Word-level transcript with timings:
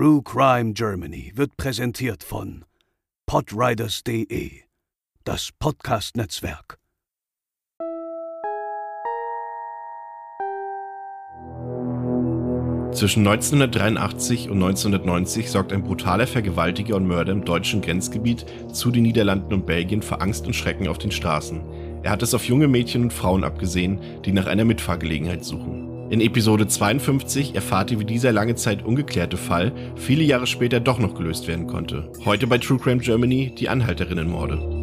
True 0.00 0.22
Crime 0.22 0.72
Germany 0.72 1.30
wird 1.34 1.58
präsentiert 1.58 2.24
von 2.24 2.64
podriders.de, 3.26 4.50
das 5.24 5.50
Podcast-Netzwerk. 5.58 6.78
Zwischen 12.94 13.28
1983 13.28 14.48
und 14.48 14.62
1990 14.62 15.50
sorgt 15.50 15.70
ein 15.74 15.82
brutaler 15.82 16.26
Vergewaltiger 16.26 16.96
und 16.96 17.06
Mörder 17.06 17.32
im 17.32 17.44
deutschen 17.44 17.82
Grenzgebiet 17.82 18.46
zu 18.72 18.90
den 18.90 19.02
Niederlanden 19.02 19.52
und 19.52 19.66
Belgien 19.66 20.00
für 20.00 20.22
Angst 20.22 20.46
und 20.46 20.56
Schrecken 20.56 20.88
auf 20.88 20.96
den 20.96 21.10
Straßen. 21.10 21.60
Er 22.02 22.12
hat 22.12 22.22
es 22.22 22.32
auf 22.32 22.44
junge 22.44 22.68
Mädchen 22.68 23.02
und 23.02 23.12
Frauen 23.12 23.44
abgesehen, 23.44 24.00
die 24.24 24.32
nach 24.32 24.46
einer 24.46 24.64
Mitfahrgelegenheit 24.64 25.44
suchen. 25.44 25.89
In 26.10 26.20
Episode 26.20 26.66
52 26.66 27.54
erfahrt 27.54 27.92
ihr, 27.92 28.00
wie 28.00 28.04
dieser 28.04 28.32
lange 28.32 28.56
Zeit 28.56 28.84
ungeklärte 28.84 29.36
Fall 29.36 29.70
viele 29.94 30.24
Jahre 30.24 30.48
später 30.48 30.80
doch 30.80 30.98
noch 30.98 31.14
gelöst 31.14 31.46
werden 31.46 31.68
konnte. 31.68 32.10
Heute 32.24 32.48
bei 32.48 32.58
True 32.58 32.80
Crime 32.80 33.00
Germany 33.00 33.54
die 33.56 33.68
Anhalterinnenmorde. 33.68 34.79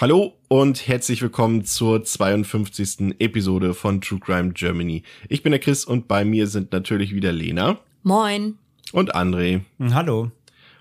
Hallo 0.00 0.32
und 0.48 0.88
herzlich 0.88 1.20
willkommen 1.20 1.66
zur 1.66 2.02
52. 2.02 3.16
Episode 3.18 3.74
von 3.74 4.00
True 4.00 4.18
Crime 4.18 4.54
Germany. 4.54 5.02
Ich 5.28 5.42
bin 5.42 5.50
der 5.50 5.60
Chris 5.60 5.84
und 5.84 6.08
bei 6.08 6.24
mir 6.24 6.46
sind 6.46 6.72
natürlich 6.72 7.14
wieder 7.14 7.32
Lena. 7.32 7.78
Moin. 8.02 8.56
Und 8.92 9.14
André. 9.14 9.60
Hm, 9.76 9.94
hallo. 9.94 10.30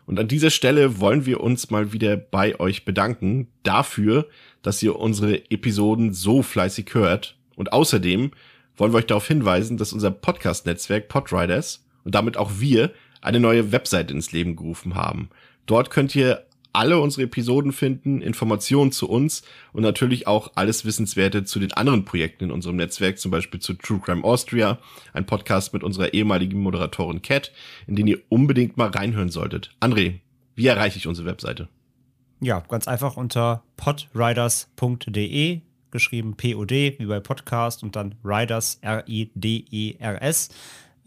Und 0.05 0.21
an 0.21 0.29
dieser 0.29 0.51
Stelle 0.51 1.01
wollen 1.01 1.25
wir 1.25 1.41
uns 1.41 1.69
mal 1.69 1.91
wieder 1.91 2.15
bei 2.15 2.57
euch 2.61 2.85
bedanken 2.85 3.49
dafür, 3.63 4.25
dass 4.61 4.81
ihr 4.81 4.95
unsere 4.95 5.51
Episoden 5.51 6.13
so 6.13 6.41
fleißig 6.41 6.93
hört. 6.93 7.35
Und 7.57 7.73
außerdem 7.73 8.31
wollen 8.77 8.93
wir 8.93 8.99
euch 8.99 9.07
darauf 9.07 9.27
hinweisen, 9.27 9.75
dass 9.75 9.91
unser 9.91 10.11
Podcast-Netzwerk 10.11 11.09
Podriders 11.09 11.83
und 12.05 12.15
damit 12.15 12.37
auch 12.37 12.51
wir 12.59 12.93
eine 13.19 13.41
neue 13.41 13.73
Webseite 13.73 14.13
ins 14.13 14.31
Leben 14.31 14.55
gerufen 14.55 14.95
haben. 14.95 15.29
Dort 15.65 15.89
könnt 15.89 16.15
ihr 16.15 16.45
alle 16.73 16.99
unsere 16.99 17.23
Episoden 17.23 17.71
finden, 17.71 18.21
Informationen 18.21 18.91
zu 18.91 19.09
uns 19.09 19.43
und 19.73 19.83
natürlich 19.83 20.27
auch 20.27 20.51
alles 20.55 20.85
Wissenswerte 20.85 21.43
zu 21.43 21.59
den 21.59 21.73
anderen 21.73 22.05
Projekten 22.05 22.45
in 22.45 22.51
unserem 22.51 22.75
Netzwerk, 22.75 23.19
zum 23.19 23.31
Beispiel 23.31 23.59
zu 23.59 23.73
True 23.73 23.99
Crime 24.03 24.23
Austria, 24.23 24.79
ein 25.13 25.25
Podcast 25.25 25.73
mit 25.73 25.83
unserer 25.83 26.13
ehemaligen 26.13 26.59
Moderatorin 26.59 27.21
Cat, 27.21 27.51
in 27.87 27.95
den 27.95 28.07
ihr 28.07 28.19
unbedingt 28.29 28.77
mal 28.77 28.89
reinhören 28.89 29.29
solltet. 29.29 29.71
André, 29.79 30.19
wie 30.55 30.67
erreiche 30.67 30.97
ich 30.97 31.07
unsere 31.07 31.27
Webseite? 31.27 31.69
Ja, 32.41 32.61
ganz 32.69 32.87
einfach 32.87 33.17
unter 33.17 33.63
podriders.de, 33.75 35.61
geschrieben 35.91 36.37
POD, 36.37 36.71
wie 36.71 37.05
bei 37.05 37.19
Podcast 37.19 37.83
und 37.83 37.95
dann 37.95 38.15
Riders, 38.23 38.79
R-I-D-E-R-S. 38.81 40.47
Äh, 40.47 40.53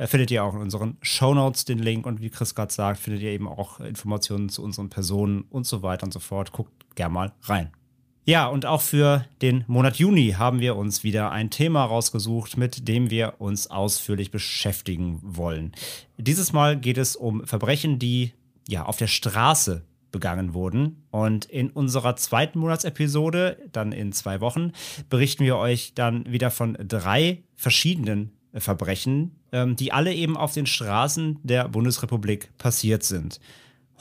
findet 0.07 0.31
ihr 0.31 0.45
auch 0.45 0.55
in 0.55 0.61
unseren 0.61 0.97
Shownotes 1.03 1.65
den 1.65 1.79
Link 1.79 2.07
und 2.07 2.21
wie 2.21 2.31
Chris 2.31 2.55
gerade 2.55 2.73
sagt, 2.73 3.01
findet 3.01 3.23
ihr 3.23 3.31
eben 3.31 3.49
auch 3.49 3.81
Informationen 3.81 4.49
zu 4.49 4.63
unseren 4.63 4.89
Personen 4.89 5.43
und 5.51 5.67
so 5.67 5.83
weiter 5.83 6.05
und 6.05 6.13
so 6.13 6.21
fort. 6.21 6.53
Guckt 6.53 6.95
gerne 6.95 7.15
mal 7.15 7.33
rein. 7.43 7.71
Ja, 8.25 8.47
und 8.47 8.67
auch 8.67 8.83
für 8.83 9.25
den 9.41 9.65
Monat 9.67 9.97
Juni 9.97 10.37
haben 10.39 10.61
wir 10.61 10.77
uns 10.77 11.03
wieder 11.03 11.33
ein 11.33 11.51
Thema 11.51 11.85
rausgesucht, 11.85 12.57
mit 12.57 12.87
dem 12.87 13.11
wir 13.11 13.35
uns 13.39 13.69
ausführlich 13.69 14.31
beschäftigen 14.31 15.19
wollen. 15.23 15.73
Dieses 16.19 16.53
Mal 16.53 16.79
geht 16.79 16.99
es 16.99 17.17
um 17.17 17.45
Verbrechen, 17.45 17.99
die 17.99 18.33
ja 18.69 18.85
auf 18.85 18.97
der 18.97 19.09
Straße 19.09 19.83
begangen 20.13 20.55
wurden. 20.55 21.05
Und 21.11 21.47
in 21.47 21.71
unserer 21.71 22.15
zweiten 22.15 22.61
Monatsepisode, 22.61 23.59
dann 23.73 23.91
in 23.91 24.13
zwei 24.13 24.41
Wochen, 24.41 24.73
berichten 25.09 25.45
wir 25.45 25.57
euch 25.57 25.95
dann 25.95 26.25
wieder 26.31 26.53
von 26.53 26.77
drei 26.87 27.43
verschiedenen 27.57 28.31
Verbrechen, 28.55 29.37
ähm, 29.53 29.77
die 29.77 29.93
alle 29.93 30.15
eben 30.15 30.37
auf 30.37 30.53
den 30.53 30.67
Straßen 30.67 31.39
der 31.43 31.69
Bundesrepublik 31.69 32.57
passiert 32.59 33.03
sind. 33.03 33.41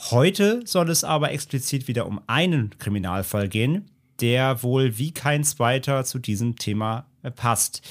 Heute 0.10 0.62
soll 0.66 0.90
es 0.90 1.04
aber 1.04 1.32
explizit 1.32 1.88
wieder 1.88 2.08
um 2.08 2.22
einen 2.28 2.78
Kriminalfall 2.80 3.48
gehen, 3.48 3.92
der 4.20 4.64
wohl 4.64 4.98
wie 4.98 5.12
kein 5.12 5.44
zweiter 5.44 6.04
zu 6.06 6.20
diesem 6.20 6.56
Thema 6.56 7.06
äh, 7.24 7.32
passt. 7.32 7.82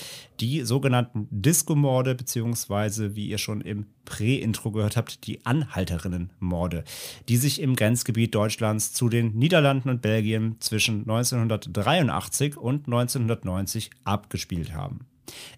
Die 0.41 0.63
sogenannten 0.63 1.29
Disco-Morde, 1.31 2.15
beziehungsweise, 2.15 3.15
wie 3.15 3.29
ihr 3.29 3.39
schon 3.39 3.61
im 3.61 3.87
Prä-Intro 4.05 4.71
gehört 4.71 4.97
habt, 4.97 5.27
die 5.27 5.45
Anhalterinnenmorde, 5.45 6.85
die 7.29 7.37
sich 7.37 7.61
im 7.61 7.77
Grenzgebiet 7.77 8.35
Deutschlands 8.35 8.93
zu 8.93 9.09
den 9.09 9.37
Niederlanden 9.37 9.91
und 9.91 10.03
Belgien 10.03 10.57
zwischen 10.61 11.01
1983 11.01 12.57
und 12.57 12.87
1990 12.87 13.91
abgespielt 14.05 14.73
haben. 14.73 15.10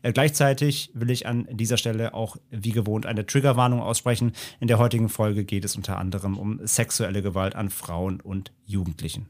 Äh, 0.02 0.12
gleichzeitig 0.12 0.90
will 0.94 1.10
ich 1.10 1.26
an 1.26 1.46
dieser 1.50 1.76
Stelle 1.76 2.14
auch 2.14 2.36
wie 2.50 2.72
gewohnt 2.72 3.06
eine 3.06 3.26
Triggerwarnung 3.26 3.80
aussprechen. 3.80 4.32
In 4.60 4.68
der 4.68 4.78
heutigen 4.78 5.08
Folge 5.08 5.44
geht 5.44 5.64
es 5.64 5.76
unter 5.76 5.98
anderem 5.98 6.38
um 6.38 6.60
sexuelle 6.64 7.22
Gewalt 7.22 7.54
an 7.54 7.70
Frauen 7.70 8.20
und 8.20 8.52
Jugendlichen. 8.66 9.26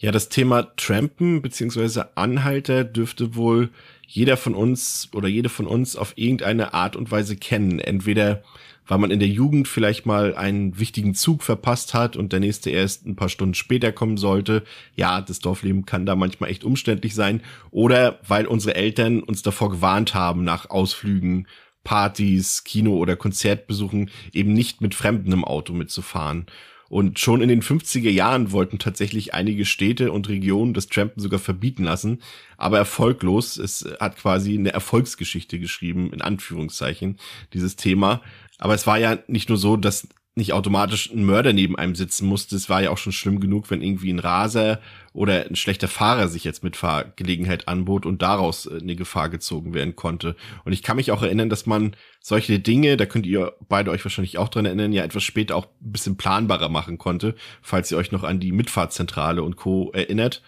Ja, 0.00 0.12
das 0.12 0.28
Thema 0.28 0.62
Trampen 0.76 1.42
bzw. 1.42 2.04
Anhalter 2.14 2.84
dürfte 2.84 3.34
wohl 3.34 3.70
jeder 4.06 4.36
von 4.36 4.54
uns 4.54 5.08
oder 5.12 5.26
jede 5.26 5.48
von 5.48 5.66
uns 5.66 5.96
auf 5.96 6.12
irgendeine 6.16 6.72
Art 6.72 6.94
und 6.94 7.10
Weise 7.10 7.36
kennen. 7.36 7.80
Entweder 7.80 8.44
weil 8.88 8.98
man 8.98 9.10
in 9.10 9.20
der 9.20 9.28
Jugend 9.28 9.68
vielleicht 9.68 10.06
mal 10.06 10.34
einen 10.34 10.78
wichtigen 10.78 11.14
Zug 11.14 11.42
verpasst 11.42 11.94
hat 11.94 12.16
und 12.16 12.32
der 12.32 12.40
nächste 12.40 12.70
erst 12.70 13.06
ein 13.06 13.14
paar 13.14 13.28
Stunden 13.28 13.54
später 13.54 13.92
kommen 13.92 14.16
sollte. 14.16 14.64
Ja, 14.96 15.20
das 15.20 15.38
Dorfleben 15.38 15.86
kann 15.86 16.06
da 16.06 16.16
manchmal 16.16 16.50
echt 16.50 16.64
umständlich 16.64 17.14
sein. 17.14 17.42
Oder 17.70 18.18
weil 18.26 18.46
unsere 18.46 18.74
Eltern 18.74 19.22
uns 19.22 19.42
davor 19.42 19.70
gewarnt 19.70 20.14
haben, 20.14 20.42
nach 20.42 20.70
Ausflügen, 20.70 21.46
Partys, 21.84 22.64
Kino- 22.64 22.96
oder 22.96 23.14
Konzertbesuchen 23.16 24.10
eben 24.32 24.52
nicht 24.52 24.80
mit 24.80 24.94
Fremden 24.94 25.32
im 25.32 25.44
Auto 25.44 25.72
mitzufahren. 25.72 26.46
Und 26.88 27.18
schon 27.18 27.42
in 27.42 27.50
den 27.50 27.62
50er 27.62 28.08
Jahren 28.10 28.50
wollten 28.50 28.78
tatsächlich 28.78 29.34
einige 29.34 29.66
Städte 29.66 30.10
und 30.10 30.28
Regionen 30.30 30.72
das 30.72 30.86
Trampen 30.86 31.20
sogar 31.20 31.38
verbieten 31.38 31.84
lassen, 31.84 32.22
aber 32.56 32.78
erfolglos. 32.78 33.58
Es 33.58 33.86
hat 34.00 34.16
quasi 34.16 34.56
eine 34.56 34.72
Erfolgsgeschichte 34.72 35.58
geschrieben, 35.58 36.10
in 36.12 36.22
Anführungszeichen, 36.22 37.18
dieses 37.52 37.76
Thema. 37.76 38.22
Aber 38.58 38.74
es 38.74 38.86
war 38.86 38.98
ja 38.98 39.18
nicht 39.28 39.48
nur 39.48 39.58
so, 39.58 39.76
dass 39.76 40.08
nicht 40.38 40.52
automatisch 40.52 41.10
ein 41.10 41.24
Mörder 41.24 41.52
neben 41.52 41.76
einem 41.76 41.94
sitzen 41.94 42.26
musste. 42.26 42.56
Es 42.56 42.70
war 42.70 42.80
ja 42.80 42.90
auch 42.90 42.96
schon 42.96 43.12
schlimm 43.12 43.40
genug, 43.40 43.70
wenn 43.70 43.82
irgendwie 43.82 44.10
ein 44.10 44.20
Raser 44.20 44.80
oder 45.12 45.46
ein 45.46 45.56
schlechter 45.56 45.88
Fahrer 45.88 46.28
sich 46.28 46.44
jetzt 46.44 46.62
mit 46.64 46.76
Fahrgelegenheit 46.76 47.68
anbot 47.68 48.06
und 48.06 48.22
daraus 48.22 48.66
äh, 48.66 48.78
eine 48.80 48.96
Gefahr 48.96 49.28
gezogen 49.28 49.74
werden 49.74 49.96
konnte. 49.96 50.36
Und 50.64 50.72
ich 50.72 50.82
kann 50.82 50.96
mich 50.96 51.10
auch 51.10 51.22
erinnern, 51.22 51.50
dass 51.50 51.66
man 51.66 51.94
solche 52.20 52.60
Dinge, 52.60 52.96
da 52.96 53.04
könnt 53.04 53.26
ihr 53.26 53.54
beide 53.68 53.90
euch 53.90 54.04
wahrscheinlich 54.04 54.38
auch 54.38 54.48
dran 54.48 54.64
erinnern, 54.64 54.92
ja 54.92 55.02
etwas 55.02 55.24
später 55.24 55.56
auch 55.56 55.66
ein 55.66 55.92
bisschen 55.92 56.16
planbarer 56.16 56.68
machen 56.68 56.98
konnte, 56.98 57.34
falls 57.60 57.90
ihr 57.90 57.98
euch 57.98 58.12
noch 58.12 58.22
an 58.22 58.40
die 58.40 58.52
Mitfahrzentrale 58.52 59.42
und 59.42 59.56
Co. 59.56 59.90
erinnert. 59.92 60.42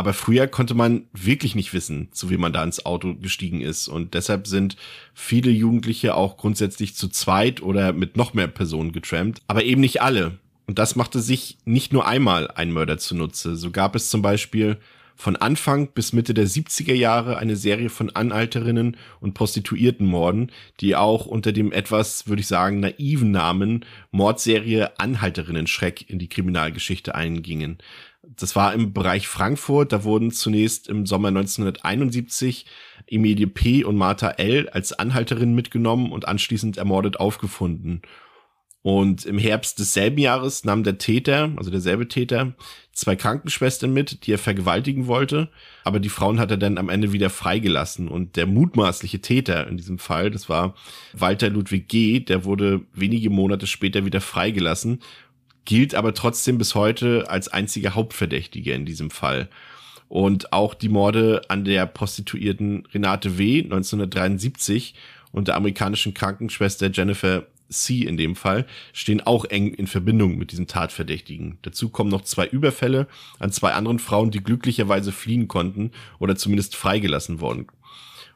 Aber 0.00 0.14
früher 0.14 0.46
konnte 0.46 0.72
man 0.72 1.02
wirklich 1.12 1.54
nicht 1.54 1.74
wissen, 1.74 2.08
zu 2.12 2.30
wem 2.30 2.40
man 2.40 2.54
da 2.54 2.64
ins 2.64 2.86
Auto 2.86 3.16
gestiegen 3.16 3.60
ist. 3.60 3.86
Und 3.86 4.14
deshalb 4.14 4.46
sind 4.46 4.76
viele 5.12 5.50
Jugendliche 5.50 6.14
auch 6.14 6.38
grundsätzlich 6.38 6.94
zu 6.94 7.08
zweit 7.08 7.60
oder 7.60 7.92
mit 7.92 8.16
noch 8.16 8.32
mehr 8.32 8.48
Personen 8.48 8.92
getrampt. 8.92 9.42
Aber 9.46 9.62
eben 9.62 9.82
nicht 9.82 10.00
alle. 10.00 10.38
Und 10.66 10.78
das 10.78 10.96
machte 10.96 11.20
sich 11.20 11.58
nicht 11.66 11.92
nur 11.92 12.06
einmal 12.08 12.50
ein 12.50 12.72
Mörder 12.72 12.96
zunutze. 12.96 13.56
So 13.56 13.72
gab 13.72 13.94
es 13.94 14.08
zum 14.08 14.22
Beispiel 14.22 14.78
von 15.16 15.36
Anfang 15.36 15.88
bis 15.88 16.14
Mitte 16.14 16.32
der 16.32 16.46
70er 16.46 16.94
Jahre 16.94 17.36
eine 17.36 17.54
Serie 17.54 17.90
von 17.90 18.08
Anhalterinnen 18.08 18.96
und 19.20 19.34
Prostituiertenmorden, 19.34 20.50
die 20.80 20.96
auch 20.96 21.26
unter 21.26 21.52
dem 21.52 21.72
etwas, 21.72 22.26
würde 22.26 22.40
ich 22.40 22.46
sagen, 22.46 22.80
naiven 22.80 23.32
Namen 23.32 23.84
Mordserie 24.12 24.98
Anhalterinnen 24.98 25.66
Schreck 25.66 26.08
in 26.08 26.18
die 26.18 26.30
Kriminalgeschichte 26.30 27.14
eingingen. 27.14 27.76
Das 28.22 28.54
war 28.54 28.74
im 28.74 28.92
Bereich 28.92 29.28
Frankfurt. 29.28 29.92
Da 29.92 30.04
wurden 30.04 30.30
zunächst 30.30 30.88
im 30.88 31.06
Sommer 31.06 31.28
1971 31.28 32.66
Emilie 33.06 33.46
P. 33.46 33.84
und 33.84 33.96
Martha 33.96 34.30
L. 34.30 34.68
als 34.68 34.92
Anhalterin 34.92 35.54
mitgenommen 35.54 36.12
und 36.12 36.28
anschließend 36.28 36.76
ermordet 36.76 37.18
aufgefunden. 37.18 38.02
Und 38.82 39.26
im 39.26 39.36
Herbst 39.36 39.78
desselben 39.78 40.18
Jahres 40.18 40.64
nahm 40.64 40.84
der 40.84 40.96
Täter, 40.96 41.52
also 41.56 41.70
derselbe 41.70 42.08
Täter, 42.08 42.54
zwei 42.92 43.14
Krankenschwestern 43.14 43.92
mit, 43.92 44.26
die 44.26 44.32
er 44.32 44.38
vergewaltigen 44.38 45.06
wollte. 45.06 45.50
Aber 45.84 46.00
die 46.00 46.08
Frauen 46.08 46.40
hat 46.40 46.50
er 46.50 46.56
dann 46.56 46.78
am 46.78 46.88
Ende 46.88 47.12
wieder 47.12 47.28
freigelassen. 47.28 48.08
Und 48.08 48.36
der 48.36 48.46
mutmaßliche 48.46 49.20
Täter 49.20 49.66
in 49.66 49.76
diesem 49.76 49.98
Fall, 49.98 50.30
das 50.30 50.48
war 50.48 50.74
Walter 51.12 51.50
Ludwig 51.50 51.88
G., 51.88 52.20
der 52.20 52.44
wurde 52.44 52.80
wenige 52.94 53.28
Monate 53.28 53.66
später 53.66 54.06
wieder 54.06 54.22
freigelassen, 54.22 55.00
gilt 55.64 55.94
aber 55.94 56.14
trotzdem 56.14 56.58
bis 56.58 56.74
heute 56.74 57.28
als 57.28 57.48
einziger 57.48 57.94
Hauptverdächtiger 57.94 58.74
in 58.74 58.86
diesem 58.86 59.10
Fall. 59.10 59.48
Und 60.08 60.52
auch 60.52 60.74
die 60.74 60.88
Morde 60.88 61.42
an 61.48 61.64
der 61.64 61.86
Prostituierten 61.86 62.86
Renate 62.92 63.38
W. 63.38 63.62
1973 63.62 64.94
und 65.32 65.48
der 65.48 65.56
amerikanischen 65.56 66.14
Krankenschwester 66.14 66.90
Jennifer 66.90 67.46
C 67.70 68.02
in 68.02 68.16
dem 68.16 68.36
Fall, 68.36 68.66
stehen 68.92 69.20
auch 69.20 69.44
eng 69.44 69.72
in 69.72 69.86
Verbindung 69.86 70.36
mit 70.36 70.52
diesem 70.52 70.66
Tatverdächtigen. 70.66 71.58
Dazu 71.62 71.88
kommen 71.88 72.10
noch 72.10 72.22
zwei 72.22 72.46
Überfälle 72.46 73.06
an 73.38 73.52
zwei 73.52 73.72
anderen 73.72 73.98
Frauen, 73.98 74.30
die 74.30 74.42
glücklicherweise 74.42 75.12
fliehen 75.12 75.48
konnten 75.48 75.92
oder 76.18 76.36
zumindest 76.36 76.76
freigelassen 76.76 77.40
wurden. 77.40 77.68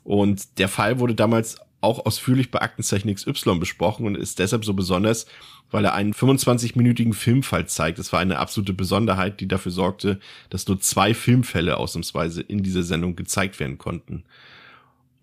Und 0.05 0.59
der 0.59 0.69
Fall 0.69 0.99
wurde 1.00 1.15
damals 1.15 1.59
auch 1.85 2.05
ausführlich 2.05 2.51
bei 2.51 2.61
Aktenzeichen 2.61 3.15
XY 3.15 3.59
besprochen 3.59 4.07
und 4.07 4.17
ist 4.17 4.39
deshalb 4.41 4.65
so 4.65 4.75
besonders, 4.75 5.27
weil 5.71 5.85
er 5.85 5.95
einen 5.95 6.13
25-minütigen 6.13 7.15
Filmfall 7.15 7.67
zeigt. 7.67 7.99
Es 7.99 8.13
war 8.13 8.21
eine 8.21 8.39
absolute 8.39 8.73
Besonderheit, 8.73 9.41
die 9.41 9.49
dafür 9.49 9.71
sorgte, 9.71 10.19
dass 10.51 10.67
nur 10.67 10.81
zwei 10.81 11.15
Filmfälle 11.15 11.77
ausnahmsweise 11.77 12.43
in 12.43 12.63
dieser 12.63 12.83
Sendung 12.83 13.15
gezeigt 13.15 13.61
werden 13.61 13.79
konnten. 13.79 14.25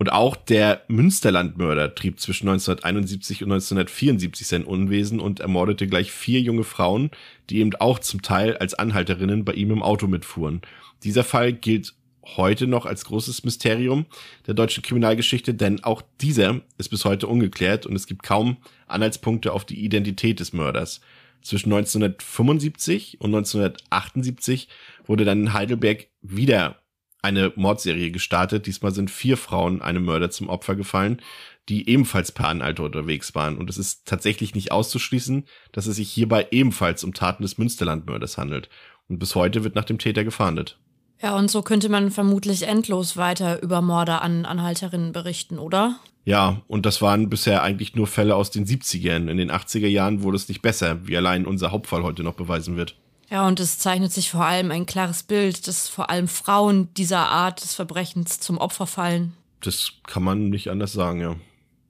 Und 0.01 0.11
auch 0.11 0.35
der 0.35 0.81
Münsterlandmörder 0.87 1.93
trieb 1.93 2.19
zwischen 2.19 2.49
1971 2.49 3.43
und 3.43 3.51
1974 3.51 4.47
sein 4.47 4.63
Unwesen 4.63 5.19
und 5.19 5.41
ermordete 5.41 5.85
gleich 5.85 6.11
vier 6.11 6.41
junge 6.41 6.63
Frauen, 6.63 7.11
die 7.51 7.59
eben 7.59 7.75
auch 7.75 7.99
zum 7.99 8.23
Teil 8.23 8.57
als 8.57 8.73
Anhalterinnen 8.73 9.45
bei 9.45 9.53
ihm 9.53 9.69
im 9.69 9.83
Auto 9.83 10.07
mitfuhren. 10.07 10.61
Dieser 11.03 11.23
Fall 11.23 11.53
gilt 11.53 11.93
heute 12.23 12.67
noch 12.67 12.85
als 12.85 13.05
großes 13.05 13.43
Mysterium 13.43 14.05
der 14.47 14.53
deutschen 14.53 14.83
Kriminalgeschichte, 14.83 15.53
denn 15.53 15.83
auch 15.83 16.01
dieser 16.21 16.61
ist 16.77 16.89
bis 16.89 17.05
heute 17.05 17.27
ungeklärt 17.27 17.85
und 17.85 17.95
es 17.95 18.07
gibt 18.07 18.23
kaum 18.23 18.57
Anhaltspunkte 18.87 19.53
auf 19.53 19.65
die 19.65 19.83
Identität 19.83 20.39
des 20.39 20.53
Mörders. 20.53 21.01
Zwischen 21.41 21.73
1975 21.73 23.19
und 23.19 23.33
1978 23.33 24.67
wurde 25.05 25.25
dann 25.25 25.41
in 25.41 25.53
Heidelberg 25.53 26.07
wieder 26.21 26.81
eine 27.21 27.51
Mordserie 27.55 28.11
gestartet. 28.11 28.65
Diesmal 28.65 28.91
sind 28.91 29.09
vier 29.09 29.37
Frauen 29.37 29.81
einem 29.81 30.05
Mörder 30.05 30.29
zum 30.29 30.49
Opfer 30.49 30.75
gefallen, 30.75 31.21
die 31.69 31.89
ebenfalls 31.89 32.31
per 32.31 32.47
Anhalter 32.47 32.83
unterwegs 32.83 33.35
waren. 33.35 33.57
Und 33.57 33.69
es 33.69 33.77
ist 33.77 34.07
tatsächlich 34.07 34.55
nicht 34.55 34.71
auszuschließen, 34.71 35.45
dass 35.71 35.87
es 35.87 35.95
sich 35.95 36.11
hierbei 36.11 36.47
ebenfalls 36.51 37.03
um 37.03 37.13
Taten 37.13 37.43
des 37.43 37.57
Münsterlandmörders 37.57 38.37
handelt. 38.37 38.69
Und 39.07 39.19
bis 39.19 39.35
heute 39.35 39.63
wird 39.63 39.75
nach 39.75 39.85
dem 39.85 39.97
Täter 39.97 40.23
gefahndet. 40.23 40.79
Ja, 41.21 41.35
und 41.35 41.51
so 41.51 41.61
könnte 41.61 41.89
man 41.89 42.09
vermutlich 42.11 42.63
endlos 42.63 43.15
weiter 43.15 43.61
über 43.61 43.81
Morde 43.81 44.21
an 44.21 44.45
Anhalterinnen 44.45 45.11
berichten, 45.11 45.59
oder? 45.59 45.99
Ja, 46.25 46.61
und 46.67 46.85
das 46.85 47.01
waren 47.01 47.29
bisher 47.29 47.63
eigentlich 47.63 47.95
nur 47.95 48.07
Fälle 48.07 48.35
aus 48.35 48.51
den 48.51 48.65
70ern. 48.65 49.29
In 49.29 49.37
den 49.37 49.51
80er 49.51 49.87
Jahren 49.87 50.23
wurde 50.23 50.37
es 50.37 50.49
nicht 50.49 50.61
besser, 50.61 51.07
wie 51.07 51.17
allein 51.17 51.45
unser 51.45 51.71
Hauptfall 51.71 52.03
heute 52.03 52.23
noch 52.23 52.33
beweisen 52.33 52.77
wird. 52.77 52.95
Ja, 53.29 53.47
und 53.47 53.59
es 53.59 53.79
zeichnet 53.79 54.11
sich 54.11 54.29
vor 54.29 54.45
allem 54.45 54.71
ein 54.71 54.85
klares 54.85 55.23
Bild, 55.23 55.67
dass 55.67 55.87
vor 55.87 56.09
allem 56.09 56.27
Frauen 56.27 56.93
dieser 56.95 57.29
Art 57.29 57.63
des 57.63 57.75
Verbrechens 57.75 58.39
zum 58.39 58.57
Opfer 58.57 58.87
fallen. 58.87 59.33
Das 59.61 59.93
kann 60.05 60.23
man 60.23 60.49
nicht 60.49 60.69
anders 60.69 60.91
sagen, 60.91 61.21
ja. 61.21 61.35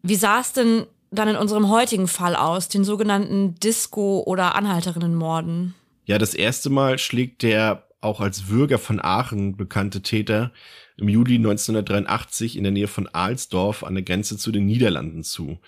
Wie 0.03 0.15
sah 0.15 0.39
es 0.39 0.53
denn 0.53 0.85
dann 1.09 1.29
in 1.29 1.35
unserem 1.35 1.69
heutigen 1.69 2.07
Fall 2.07 2.35
aus, 2.35 2.67
den 2.67 2.83
sogenannten 2.83 3.55
Disco- 3.55 4.23
oder 4.25 4.55
Anhalterinnenmorden? 4.55 5.73
Ja, 6.05 6.17
das 6.17 6.33
erste 6.33 6.69
Mal 6.69 6.99
schlägt 6.99 7.41
der 7.41 7.83
auch 8.01 8.19
als 8.19 8.49
Würger 8.49 8.79
von 8.79 8.99
Aachen 8.99 9.55
bekannte 9.55 10.01
Täter 10.01 10.51
im 10.97 11.07
Juli 11.07 11.35
1983 11.35 12.57
in 12.57 12.63
der 12.63 12.71
Nähe 12.71 12.87
von 12.87 13.07
Ahlsdorf 13.07 13.83
an 13.83 13.95
der 13.95 14.03
Grenze 14.03 14.37
zu 14.37 14.51
den 14.51 14.65
Niederlanden 14.65 15.23
zu. 15.23 15.59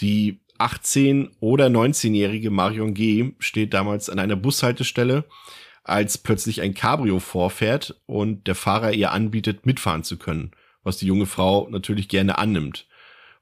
Die 0.00 0.40
18- 0.58 1.30
oder 1.40 1.66
19-jährige 1.66 2.50
Marion 2.50 2.94
G. 2.94 3.32
steht 3.38 3.74
damals 3.74 4.10
an 4.10 4.18
einer 4.18 4.36
Bushaltestelle, 4.36 5.24
als 5.84 6.18
plötzlich 6.18 6.60
ein 6.62 6.74
Cabrio 6.74 7.20
vorfährt 7.20 8.00
und 8.06 8.46
der 8.46 8.54
Fahrer 8.54 8.92
ihr 8.92 9.12
anbietet, 9.12 9.66
mitfahren 9.66 10.02
zu 10.02 10.16
können, 10.16 10.50
was 10.82 10.96
die 10.96 11.06
junge 11.06 11.26
Frau 11.26 11.68
natürlich 11.70 12.08
gerne 12.08 12.38
annimmt. 12.38 12.86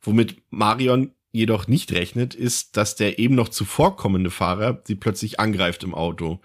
Womit 0.02 0.42
Marion 0.50 1.12
jedoch 1.32 1.66
nicht 1.66 1.92
rechnet, 1.92 2.34
ist, 2.34 2.76
dass 2.76 2.96
der 2.96 3.18
eben 3.18 3.34
noch 3.34 3.48
zuvorkommende 3.48 4.30
Fahrer 4.30 4.82
sie 4.84 4.94
plötzlich 4.94 5.40
angreift 5.40 5.82
im 5.82 5.94
Auto. 5.94 6.40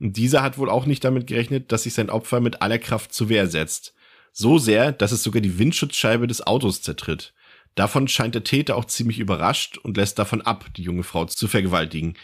Und 0.00 0.16
dieser 0.16 0.42
hat 0.42 0.58
wohl 0.58 0.70
auch 0.70 0.86
nicht 0.86 1.04
damit 1.04 1.26
gerechnet, 1.26 1.70
dass 1.72 1.82
sich 1.84 1.94
sein 1.94 2.10
Opfer 2.10 2.40
mit 2.40 2.62
aller 2.62 2.78
Kraft 2.78 3.12
zur 3.12 3.28
Wehr 3.28 3.46
setzt. 3.46 3.94
So 4.32 4.58
sehr, 4.58 4.92
dass 4.92 5.12
es 5.12 5.22
sogar 5.22 5.42
die 5.42 5.58
Windschutzscheibe 5.58 6.26
des 6.26 6.46
Autos 6.46 6.82
zertritt. 6.82 7.34
Davon 7.74 8.08
scheint 8.08 8.34
der 8.34 8.44
Täter 8.44 8.76
auch 8.76 8.86
ziemlich 8.86 9.18
überrascht 9.18 9.78
und 9.78 9.96
lässt 9.96 10.18
davon 10.18 10.40
ab, 10.40 10.66
die 10.76 10.82
junge 10.82 11.02
Frau 11.02 11.26
zu 11.26 11.46
vergewaltigen. 11.48 12.14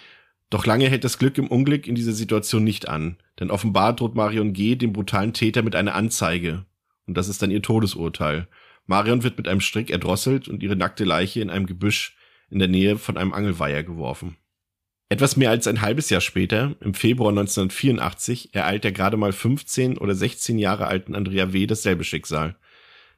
Doch 0.51 0.65
lange 0.65 0.89
hält 0.89 1.05
das 1.05 1.19
Glück 1.19 1.39
im 1.39 1.49
Unglück 1.49 1.87
in 1.87 1.95
dieser 1.95 2.13
Situation 2.13 2.65
nicht 2.65 2.89
an, 2.89 3.19
denn 3.39 3.51
offenbar 3.51 3.95
droht 3.95 4.15
Marion 4.15 4.53
G. 4.53 4.77
dem 4.77 4.93
brutalen 4.93 5.33
Täter 5.33 5.63
mit 5.63 5.75
einer 5.75 5.95
Anzeige. 5.95 6.65
Und 7.07 7.17
das 7.17 7.29
ist 7.29 7.43
dann 7.43 7.51
ihr 7.51 7.63
Todesurteil. 7.63 8.49
Marion 8.87 9.23
wird 9.23 9.37
mit 9.37 9.49
einem 9.49 9.61
Strick 9.61 9.91
erdrosselt 9.91 10.49
und 10.49 10.63
ihre 10.63 10.77
nackte 10.77 11.05
Leiche 11.05 11.41
in 11.41 11.51
einem 11.51 11.67
Gebüsch 11.67 12.17
in 12.49 12.61
der 12.61 12.69
Nähe 12.69 12.97
von 12.97 13.17
einem 13.17 13.33
Angelweiher 13.33 13.83
geworfen. 13.83 14.37
Etwas 15.09 15.37
mehr 15.37 15.51
als 15.51 15.69
ein 15.69 15.83
halbes 15.83 16.11
Jahr 16.11 16.21
später, 16.21 16.75
im 16.81 16.93
Februar 16.93 17.31
1984, 17.31 18.55
ereilt 18.55 18.83
der 18.83 18.91
gerade 18.91 19.17
mal 19.17 19.33
15 19.33 19.99
oder 19.99 20.17
16 20.17 20.59
Jahre 20.59 20.89
alten 20.89 21.15
Andrea 21.15 21.53
W. 21.53 21.67
dasselbe 21.67 22.03
Schicksal. 22.03 22.57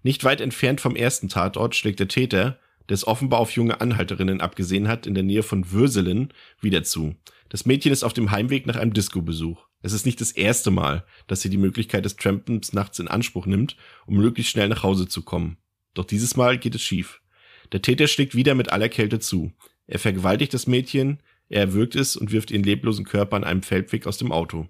Nicht 0.02 0.23
weit 0.23 0.43
entfernt 0.43 0.82
vom 0.82 0.96
ersten 0.96 1.31
Tatort 1.31 1.75
schlägt 1.75 1.99
der 1.99 2.08
Täter, 2.08 2.58
der 2.88 2.94
es 2.94 3.06
offenbar 3.06 3.40
auf 3.40 3.52
junge 3.52 3.81
Anhalterinnen 3.81 4.43
abgesehen 4.43 4.87
hat, 4.87 5.06
in 5.06 5.14
der 5.14 5.25
Nähe 5.25 5.43
von 5.43 5.70
Würselen 5.70 6.32
wieder 6.61 6.85
zu. 6.85 7.17
Das 7.49 7.64
Mädchen 7.64 7.93
ist 7.93 8.05
auf 8.05 8.12
dem 8.12 8.31
Heimweg 8.31 8.67
nach 8.67 8.76
einem 8.76 8.93
Disco-Besuch. 8.93 9.67
Es 9.81 9.94
ist 9.94 10.05
nicht 10.05 10.20
das 10.20 10.32
erste 10.32 10.70
Mal, 10.70 11.05
dass 11.26 11.40
sie 11.40 11.49
die 11.49 11.56
Möglichkeit 11.56 12.05
des 12.05 12.17
Trampens 12.17 12.75
nachts 12.75 12.99
in 12.99 13.08
Anspruch 13.08 13.46
nimmt, 13.46 13.76
um 14.06 14.17
möglichst 14.17 14.52
schnell 14.52 14.69
nach 14.69 14.82
Hause 14.82 15.08
zu 15.08 15.23
kommen. 15.23 15.56
Doch 15.94 16.05
dieses 16.05 16.37
Mal 16.37 16.58
geht 16.58 16.75
es 16.75 16.82
schief. 16.82 17.23
Der 17.73 17.81
Täter 17.81 18.08
schlägt 18.08 18.35
wieder 18.35 18.55
mit 18.55 18.70
aller 18.70 18.88
Kälte 18.90 19.20
zu. 19.20 19.52
Er 19.87 19.99
vergewaltigt 19.99 20.52
das 20.52 20.67
Mädchen, 20.67 21.20
er 21.49 21.62
erwürgt 21.62 21.97
es 21.97 22.17
und 22.17 22.33
wirft 22.33 22.50
ihren 22.50 22.62
leblosen 22.62 23.05
Körper 23.05 23.37
an 23.37 23.45
einem 23.45 23.62
Feldweg 23.62 24.06
aus 24.06 24.19
dem 24.19 24.33
Auto. 24.33 24.69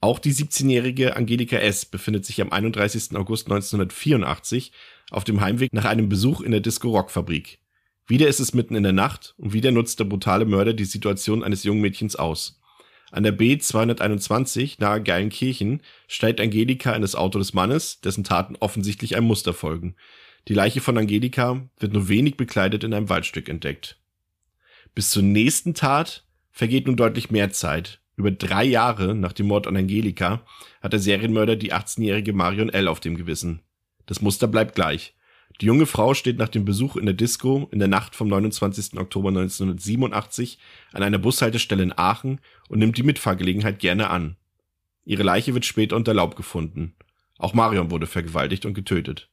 Auch 0.00 0.18
die 0.18 0.34
17-jährige 0.34 1.16
Angelika 1.16 1.56
S. 1.56 1.86
befindet 1.86 2.26
sich 2.26 2.42
am 2.42 2.52
31. 2.52 3.16
August 3.16 3.46
1984 3.46 4.72
auf 5.10 5.24
dem 5.24 5.40
Heimweg 5.40 5.72
nach 5.72 5.86
einem 5.86 6.10
Besuch 6.10 6.42
in 6.42 6.50
der 6.50 6.60
Disco 6.60 6.90
Rock 6.90 7.10
Fabrik. 7.10 7.58
Wieder 8.06 8.28
ist 8.28 8.40
es 8.40 8.52
mitten 8.52 8.74
in 8.74 8.82
der 8.82 8.92
Nacht 8.92 9.34
und 9.38 9.54
wieder 9.54 9.70
nutzt 9.70 9.98
der 9.98 10.04
brutale 10.04 10.44
Mörder 10.44 10.74
die 10.74 10.84
Situation 10.84 11.42
eines 11.42 11.64
jungen 11.64 11.80
Mädchens 11.80 12.16
aus. 12.16 12.60
An 13.12 13.22
der 13.22 13.32
B 13.32 13.56
221 13.56 14.78
nahe 14.78 15.02
Geilenkirchen 15.02 15.80
steigt 16.06 16.40
Angelika 16.40 16.92
in 16.92 17.00
das 17.02 17.14
Auto 17.14 17.38
des 17.38 17.54
Mannes, 17.54 18.00
dessen 18.00 18.24
Taten 18.24 18.56
offensichtlich 18.56 19.16
einem 19.16 19.28
Muster 19.28 19.54
folgen. 19.54 19.94
Die 20.48 20.54
Leiche 20.54 20.82
von 20.82 20.98
Angelika 20.98 21.66
wird 21.78 21.94
nur 21.94 22.08
wenig 22.08 22.36
bekleidet 22.36 22.84
in 22.84 22.92
einem 22.92 23.08
Waldstück 23.08 23.48
entdeckt. 23.48 23.98
Bis 24.94 25.10
zur 25.10 25.22
nächsten 25.22 25.74
Tat 25.74 26.24
vergeht 26.50 26.86
nun 26.86 26.96
deutlich 26.96 27.30
mehr 27.30 27.50
Zeit 27.50 28.00
über 28.16 28.30
drei 28.30 28.64
Jahre 28.64 29.14
nach 29.14 29.32
dem 29.32 29.46
Mord 29.46 29.66
an 29.66 29.76
Angelika 29.76 30.42
hat 30.80 30.92
der 30.92 31.00
Serienmörder 31.00 31.56
die 31.56 31.72
18-jährige 31.72 32.32
Marion 32.32 32.68
L. 32.68 32.88
auf 32.88 33.00
dem 33.00 33.16
Gewissen. 33.16 33.60
Das 34.06 34.20
Muster 34.20 34.46
bleibt 34.46 34.74
gleich. 34.74 35.14
Die 35.60 35.66
junge 35.66 35.86
Frau 35.86 36.14
steht 36.14 36.38
nach 36.38 36.48
dem 36.48 36.64
Besuch 36.64 36.96
in 36.96 37.06
der 37.06 37.14
Disco 37.14 37.68
in 37.70 37.78
der 37.78 37.88
Nacht 37.88 38.14
vom 38.14 38.28
29. 38.28 38.98
Oktober 38.98 39.28
1987 39.28 40.58
an 40.92 41.02
einer 41.02 41.18
Bushaltestelle 41.18 41.82
in 41.82 41.96
Aachen 41.96 42.40
und 42.68 42.78
nimmt 42.78 42.98
die 42.98 43.02
Mitfahrgelegenheit 43.02 43.78
gerne 43.78 44.10
an. 44.10 44.36
Ihre 45.04 45.22
Leiche 45.22 45.54
wird 45.54 45.64
später 45.64 45.96
unter 45.96 46.14
Laub 46.14 46.36
gefunden. 46.36 46.94
Auch 47.38 47.54
Marion 47.54 47.90
wurde 47.90 48.06
vergewaltigt 48.06 48.64
und 48.64 48.74
getötet. 48.74 49.28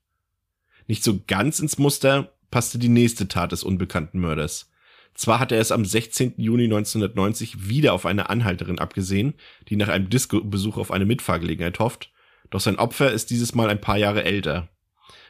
Nicht 0.88 1.04
so 1.04 1.22
ganz 1.28 1.60
ins 1.60 1.78
Muster 1.78 2.34
passte 2.50 2.78
die 2.78 2.90
nächste 2.90 3.28
Tat 3.28 3.52
des 3.52 3.64
unbekannten 3.64 4.20
Mörders. 4.20 4.71
Zwar 5.14 5.40
hat 5.40 5.52
er 5.52 5.60
es 5.60 5.72
am 5.72 5.86
16. 5.86 6.36
Juni 6.38 6.64
1990 6.64 7.68
wieder 7.68 7.94
auf 7.94 8.06
eine 8.06 8.30
Anhalterin 8.30 8.80
abgesehen, 8.80 9.34
die 9.68 9.76
nach 9.76 9.90
einem 9.90 10.10
Disco-Besuch 10.10 10.78
auf 10.78 10.92
eine 10.92 11.06
Mitfahrgelegenheit 11.06 11.80
hofft, 11.80 12.12
doch 12.50 12.60
sein 12.60 12.78
Opfer 12.78 13.12
ist 13.12 13.30
dieses 13.30 13.56
Mal 13.56 13.70
ein 13.70 13.82
paar 13.82 13.98
Jahre 13.98 14.24
älter. 14.24 14.70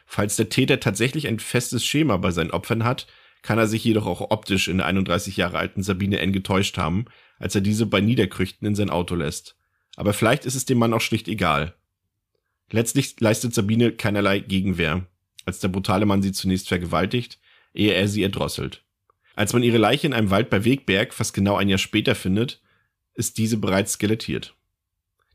Falls 0.06 0.36
der 0.36 0.50
Täter 0.50 0.80
tatsächlich 0.80 1.28
ein 1.28 1.40
festes 1.40 1.86
Schema 1.86 2.18
bei 2.18 2.32
seinen 2.32 2.52
Opfern 2.52 2.84
hat, 2.84 3.08
kann 3.42 3.58
er 3.58 3.68
sich 3.68 3.84
jedoch 3.84 4.06
auch 4.06 4.30
optisch 4.30 4.68
in 4.68 4.78
der 4.78 4.88
31 4.88 5.38
Jahre 5.38 5.58
alten 5.58 5.84
Sabine 5.84 6.20
N. 6.20 6.34
getäuscht 6.34 6.78
haben, 6.78 7.06
als 7.40 7.56
er 7.56 7.62
diese 7.62 7.86
bei 7.86 8.02
Niederkrüchten 8.02 8.68
in 8.68 8.76
sein 8.76 8.90
Auto 8.90 9.16
lässt. 9.16 9.56
Aber 9.96 10.14
vielleicht 10.14 10.46
ist 10.46 10.56
es 10.56 10.66
dem 10.66 10.78
Mann 10.78 10.94
auch 10.94 11.02
schlicht 11.02 11.28
egal. 11.28 11.74
Letztlich 12.70 13.20
leistet 13.20 13.54
Sabine 13.54 13.92
keinerlei 13.92 14.40
Gegenwehr, 14.40 15.06
als 15.46 15.60
der 15.60 15.70
brutale 15.70 16.06
Mann 16.06 16.22
sie 16.22 16.32
zunächst 16.32 16.68
vergewaltigt, 16.68 17.40
ehe 17.74 17.94
er 17.94 18.08
sie 18.08 18.24
erdrosselt. 18.24 18.84
Als 19.36 19.54
man 19.54 19.64
ihre 19.64 19.78
Leiche 19.78 20.08
in 20.08 20.14
einem 20.14 20.30
Wald 20.30 20.50
bei 20.50 20.64
Wegberg 20.66 21.14
fast 21.14 21.34
genau 21.34 21.56
ein 21.56 21.70
Jahr 21.70 21.78
später 21.78 22.16
findet, 22.16 22.62
ist 23.14 23.38
diese 23.38 23.58
bereits 23.58 23.94
skelettiert. 23.94 24.56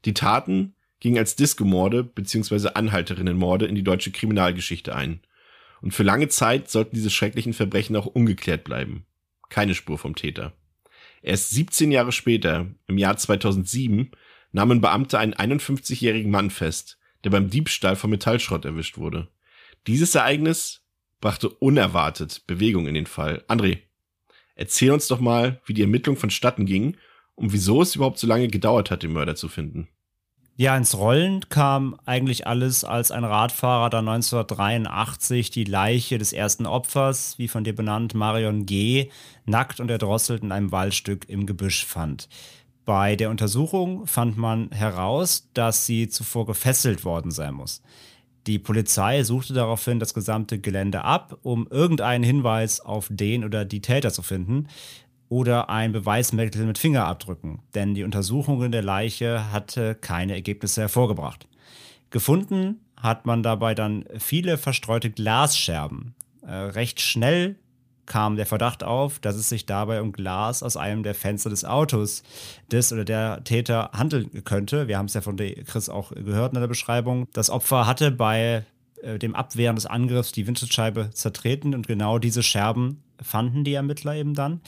Die 0.04 0.14
Taten 0.14 0.74
gingen 1.00 1.18
als 1.18 1.36
Disco-Morde 1.36 2.04
bzw. 2.04 2.70
Anhalterinnenmorde 2.74 3.66
in 3.66 3.74
die 3.74 3.82
deutsche 3.82 4.12
Kriminalgeschichte 4.12 4.94
ein. 4.94 5.20
Und 5.82 5.92
für 5.92 6.02
lange 6.02 6.28
Zeit 6.28 6.70
sollten 6.70 6.96
diese 6.96 7.10
schrecklichen 7.10 7.52
Verbrechen 7.52 7.96
auch 7.96 8.06
ungeklärt 8.06 8.64
bleiben. 8.64 9.04
Keine 9.48 9.74
Spur 9.74 9.98
vom 9.98 10.14
Täter. 10.14 10.52
Erst 11.22 11.50
17 11.50 11.92
Jahre 11.92 12.12
später, 12.12 12.66
im 12.86 12.98
Jahr 12.98 13.16
2007, 13.16 14.10
nahmen 14.52 14.80
Beamte 14.80 15.18
einen 15.18 15.34
51-jährigen 15.34 16.30
Mann 16.30 16.50
fest, 16.50 16.98
der 17.24 17.30
beim 17.30 17.50
Diebstahl 17.50 17.96
von 17.96 18.10
Metallschrott 18.10 18.64
erwischt 18.64 18.98
wurde. 18.98 19.28
Dieses 19.86 20.14
Ereignis 20.14 20.82
brachte 21.20 21.48
unerwartet 21.48 22.46
Bewegung 22.46 22.86
in 22.86 22.94
den 22.94 23.06
Fall. 23.06 23.44
André, 23.48 23.80
erzähl 24.56 24.90
uns 24.90 25.06
doch 25.06 25.20
mal, 25.20 25.60
wie 25.64 25.74
die 25.74 25.82
Ermittlung 25.82 26.16
vonstatten 26.16 26.66
ging 26.66 26.96
und 27.36 27.52
wieso 27.52 27.82
es 27.82 27.94
überhaupt 27.94 28.18
so 28.18 28.26
lange 28.26 28.48
gedauert 28.48 28.90
hat, 28.90 29.04
den 29.04 29.12
Mörder 29.12 29.36
zu 29.36 29.48
finden. 29.48 29.88
Ja, 30.58 30.74
ins 30.74 30.96
Rollen 30.96 31.46
kam 31.50 32.00
eigentlich 32.06 32.46
alles, 32.46 32.82
als 32.82 33.10
ein 33.10 33.24
Radfahrer 33.24 33.90
da 33.90 33.98
1983 33.98 35.50
die 35.50 35.64
Leiche 35.64 36.16
des 36.16 36.32
ersten 36.32 36.64
Opfers, 36.64 37.38
wie 37.38 37.46
von 37.46 37.62
dir 37.62 37.74
benannt, 37.74 38.14
Marion 38.14 38.64
G., 38.64 39.10
nackt 39.44 39.80
und 39.80 39.90
erdrosselt 39.90 40.42
in 40.42 40.52
einem 40.52 40.72
Waldstück 40.72 41.28
im 41.28 41.44
Gebüsch 41.44 41.84
fand. 41.84 42.30
Bei 42.86 43.16
der 43.16 43.28
Untersuchung 43.28 44.06
fand 44.06 44.38
man 44.38 44.70
heraus, 44.70 45.50
dass 45.52 45.84
sie 45.84 46.08
zuvor 46.08 46.46
gefesselt 46.46 47.04
worden 47.04 47.32
sein 47.32 47.52
muss. 47.52 47.82
Die 48.46 48.58
Polizei 48.58 49.24
suchte 49.24 49.54
daraufhin 49.54 49.98
das 49.98 50.14
gesamte 50.14 50.60
Gelände 50.60 51.02
ab, 51.02 51.38
um 51.42 51.66
irgendeinen 51.68 52.22
Hinweis 52.22 52.80
auf 52.80 53.08
den 53.10 53.44
oder 53.44 53.64
die 53.64 53.80
Täter 53.80 54.12
zu 54.12 54.22
finden 54.22 54.68
oder 55.28 55.68
ein 55.68 55.90
Beweismittel 55.90 56.64
mit 56.64 56.78
Fingerabdrücken, 56.78 57.60
denn 57.74 57.94
die 57.94 58.04
Untersuchung 58.04 58.70
der 58.70 58.82
Leiche 58.82 59.50
hatte 59.52 59.96
keine 59.96 60.34
Ergebnisse 60.34 60.82
hervorgebracht. 60.82 61.48
Gefunden 62.10 62.80
hat 62.96 63.26
man 63.26 63.42
dabei 63.42 63.74
dann 63.74 64.04
viele 64.18 64.58
verstreute 64.58 65.10
Glasscherben. 65.10 66.14
Äh, 66.46 66.52
recht 66.52 67.00
schnell 67.00 67.56
kam 68.06 68.36
der 68.36 68.46
Verdacht 68.46 68.84
auf, 68.84 69.18
dass 69.18 69.36
es 69.36 69.48
sich 69.48 69.66
dabei 69.66 70.00
um 70.00 70.12
Glas 70.12 70.62
aus 70.62 70.76
einem 70.76 71.02
der 71.02 71.14
Fenster 71.14 71.50
des 71.50 71.64
Autos 71.64 72.22
des 72.70 72.92
oder 72.92 73.04
der 73.04 73.44
Täter 73.44 73.90
handeln 73.92 74.44
könnte. 74.44 74.88
Wir 74.88 74.98
haben 74.98 75.06
es 75.06 75.14
ja 75.14 75.20
von 75.20 75.36
Chris 75.36 75.88
auch 75.88 76.10
gehört 76.10 76.54
in 76.54 76.60
der 76.60 76.68
Beschreibung. 76.68 77.28
Das 77.32 77.50
Opfer 77.50 77.86
hatte 77.86 78.10
bei 78.10 78.64
äh, 79.02 79.18
dem 79.18 79.34
Abwehren 79.34 79.76
des 79.76 79.86
Angriffs 79.86 80.32
die 80.32 80.46
Windschutzscheibe 80.46 81.10
zertreten 81.12 81.74
und 81.74 81.86
genau 81.86 82.18
diese 82.18 82.42
Scherben 82.42 83.02
fanden 83.20 83.64
die 83.64 83.74
Ermittler 83.74 84.14
eben 84.14 84.34
dann. 84.34 84.60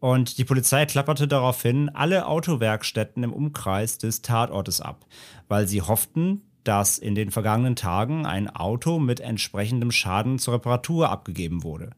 Und 0.00 0.38
die 0.38 0.44
Polizei 0.44 0.86
klapperte 0.86 1.26
daraufhin 1.26 1.88
alle 1.88 2.26
Autowerkstätten 2.26 3.24
im 3.24 3.32
Umkreis 3.32 3.98
des 3.98 4.22
Tatortes 4.22 4.80
ab, 4.80 5.06
weil 5.48 5.66
sie 5.66 5.82
hofften, 5.82 6.42
dass 6.62 6.98
in 6.98 7.14
den 7.14 7.30
vergangenen 7.30 7.76
Tagen 7.76 8.26
ein 8.26 8.48
Auto 8.48 8.98
mit 8.98 9.20
entsprechendem 9.20 9.90
Schaden 9.90 10.38
zur 10.38 10.54
Reparatur 10.54 11.08
abgegeben 11.08 11.62
wurde. 11.62 11.90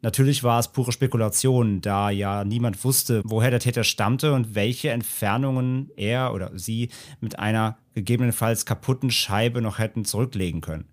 Natürlich 0.00 0.44
war 0.44 0.60
es 0.60 0.68
pure 0.68 0.92
Spekulation, 0.92 1.80
da 1.80 2.10
ja 2.10 2.44
niemand 2.44 2.84
wusste, 2.84 3.22
woher 3.24 3.50
der 3.50 3.60
Täter 3.60 3.82
stammte 3.82 4.32
und 4.32 4.54
welche 4.54 4.90
Entfernungen 4.90 5.90
er 5.96 6.32
oder 6.32 6.52
sie 6.54 6.90
mit 7.20 7.38
einer 7.38 7.78
gegebenenfalls 7.94 8.64
kaputten 8.64 9.10
Scheibe 9.10 9.60
noch 9.60 9.78
hätten 9.78 10.04
zurücklegen 10.04 10.60
können. 10.60 10.86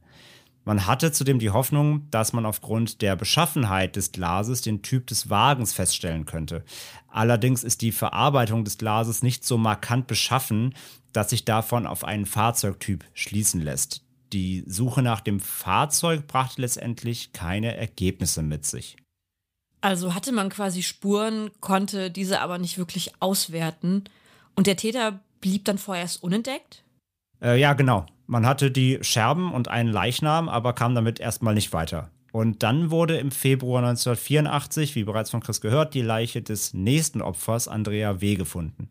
Man 0.67 0.87
hatte 0.87 1.11
zudem 1.11 1.37
die 1.37 1.51
Hoffnung, 1.51 2.09
dass 2.09 2.33
man 2.33 2.47
aufgrund 2.47 3.03
der 3.03 3.15
Beschaffenheit 3.15 3.95
des 3.95 4.11
Glases 4.11 4.63
den 4.63 4.81
Typ 4.81 5.05
des 5.05 5.29
Wagens 5.29 5.73
feststellen 5.73 6.25
könnte. 6.25 6.63
Allerdings 7.07 7.63
ist 7.63 7.83
die 7.83 7.91
Verarbeitung 7.91 8.63
des 8.63 8.79
Glases 8.79 9.21
nicht 9.21 9.45
so 9.45 9.59
markant 9.59 10.07
beschaffen, 10.07 10.73
dass 11.13 11.29
sich 11.29 11.45
davon 11.45 11.85
auf 11.85 12.03
einen 12.03 12.25
Fahrzeugtyp 12.25 13.05
schließen 13.13 13.61
lässt. 13.61 14.04
Die 14.35 14.65
Suche 14.67 15.01
nach 15.01 15.21
dem 15.21 15.39
Fahrzeug 15.39 16.27
brachte 16.27 16.59
letztendlich 16.59 17.31
keine 17.31 17.77
Ergebnisse 17.77 18.43
mit 18.43 18.65
sich. 18.65 18.97
Also 19.79 20.13
hatte 20.13 20.33
man 20.33 20.49
quasi 20.49 20.83
Spuren, 20.83 21.51
konnte 21.61 22.11
diese 22.11 22.41
aber 22.41 22.57
nicht 22.57 22.77
wirklich 22.77 23.13
auswerten. 23.21 24.03
Und 24.53 24.67
der 24.67 24.75
Täter 24.75 25.21
blieb 25.39 25.63
dann 25.63 25.77
vorerst 25.77 26.21
unentdeckt? 26.21 26.83
Äh, 27.41 27.61
ja, 27.61 27.71
genau. 27.75 28.07
Man 28.27 28.45
hatte 28.45 28.71
die 28.71 28.99
Scherben 29.03 29.53
und 29.53 29.69
einen 29.69 29.89
Leichnam, 29.89 30.49
aber 30.49 30.73
kam 30.73 30.95
damit 30.95 31.21
erstmal 31.21 31.53
nicht 31.53 31.71
weiter. 31.71 32.11
Und 32.33 32.61
dann 32.61 32.91
wurde 32.91 33.15
im 33.15 33.31
Februar 33.31 33.81
1984, 33.83 34.95
wie 34.95 35.05
bereits 35.05 35.29
von 35.29 35.39
Chris 35.39 35.61
gehört, 35.61 35.93
die 35.93 36.01
Leiche 36.01 36.41
des 36.41 36.73
nächsten 36.73 37.21
Opfers, 37.21 37.69
Andrea 37.69 38.19
W., 38.19 38.35
gefunden. 38.35 38.89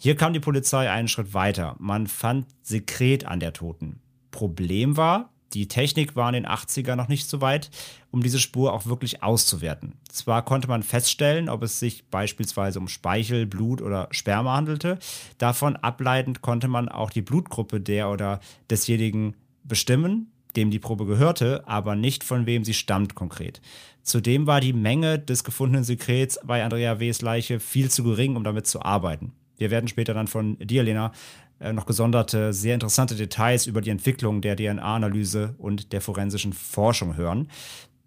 Hier 0.00 0.16
kam 0.16 0.32
die 0.32 0.40
Polizei 0.40 0.90
einen 0.90 1.06
Schritt 1.06 1.32
weiter. 1.32 1.76
Man 1.78 2.08
fand 2.08 2.46
Sekret 2.62 3.24
an 3.24 3.38
der 3.38 3.52
Toten. 3.52 4.00
Problem 4.30 4.96
war, 4.96 5.30
die 5.52 5.66
Technik 5.66 6.14
war 6.14 6.28
in 6.28 6.34
den 6.34 6.46
80er 6.46 6.94
noch 6.94 7.08
nicht 7.08 7.28
so 7.28 7.40
weit, 7.40 7.70
um 8.10 8.22
diese 8.22 8.38
Spur 8.38 8.72
auch 8.72 8.86
wirklich 8.86 9.22
auszuwerten. 9.22 9.94
Zwar 10.08 10.44
konnte 10.44 10.68
man 10.68 10.82
feststellen, 10.82 11.48
ob 11.48 11.62
es 11.62 11.80
sich 11.80 12.06
beispielsweise 12.06 12.78
um 12.78 12.88
Speichel, 12.88 13.46
Blut 13.46 13.82
oder 13.82 14.08
Sperma 14.12 14.54
handelte, 14.54 14.98
davon 15.38 15.76
ableitend 15.76 16.40
konnte 16.40 16.68
man 16.68 16.88
auch 16.88 17.10
die 17.10 17.22
Blutgruppe 17.22 17.80
der 17.80 18.10
oder 18.10 18.40
desjenigen 18.70 19.34
bestimmen, 19.64 20.30
dem 20.56 20.70
die 20.70 20.78
Probe 20.78 21.06
gehörte, 21.06 21.66
aber 21.66 21.96
nicht 21.96 22.24
von 22.24 22.46
wem 22.46 22.64
sie 22.64 22.74
stammt 22.74 23.14
konkret. 23.14 23.60
Zudem 24.02 24.46
war 24.46 24.60
die 24.60 24.72
Menge 24.72 25.18
des 25.18 25.44
gefundenen 25.44 25.84
Sekrets 25.84 26.40
bei 26.44 26.64
Andrea 26.64 26.98
W.s 27.00 27.22
Leiche 27.22 27.60
viel 27.60 27.90
zu 27.90 28.02
gering, 28.04 28.36
um 28.36 28.44
damit 28.44 28.66
zu 28.66 28.82
arbeiten. 28.82 29.32
Wir 29.58 29.70
werden 29.70 29.88
später 29.88 30.14
dann 30.14 30.26
von 30.26 30.56
dir, 30.58 30.82
Lena, 30.82 31.12
noch 31.60 31.86
gesonderte, 31.86 32.52
sehr 32.52 32.74
interessante 32.74 33.14
Details 33.14 33.66
über 33.66 33.82
die 33.82 33.90
Entwicklung 33.90 34.40
der 34.40 34.56
DNA-Analyse 34.56 35.54
und 35.58 35.92
der 35.92 36.00
forensischen 36.00 36.52
Forschung 36.52 37.16
hören. 37.16 37.48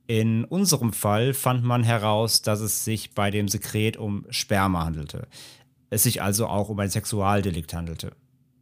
In 0.07 0.43
unserem 0.43 0.91
Fall 0.91 1.33
fand 1.33 1.63
man 1.63 1.83
heraus, 1.83 2.41
dass 2.41 2.59
es 2.59 2.83
sich 2.83 3.13
bei 3.13 3.31
dem 3.31 3.47
Sekret 3.47 3.95
um 3.95 4.25
Sperma 4.29 4.85
handelte. 4.85 5.27
Es 5.89 6.03
sich 6.03 6.21
also 6.21 6.47
auch 6.47 6.69
um 6.69 6.79
ein 6.79 6.89
Sexualdelikt 6.89 7.73
handelte. 7.73 8.13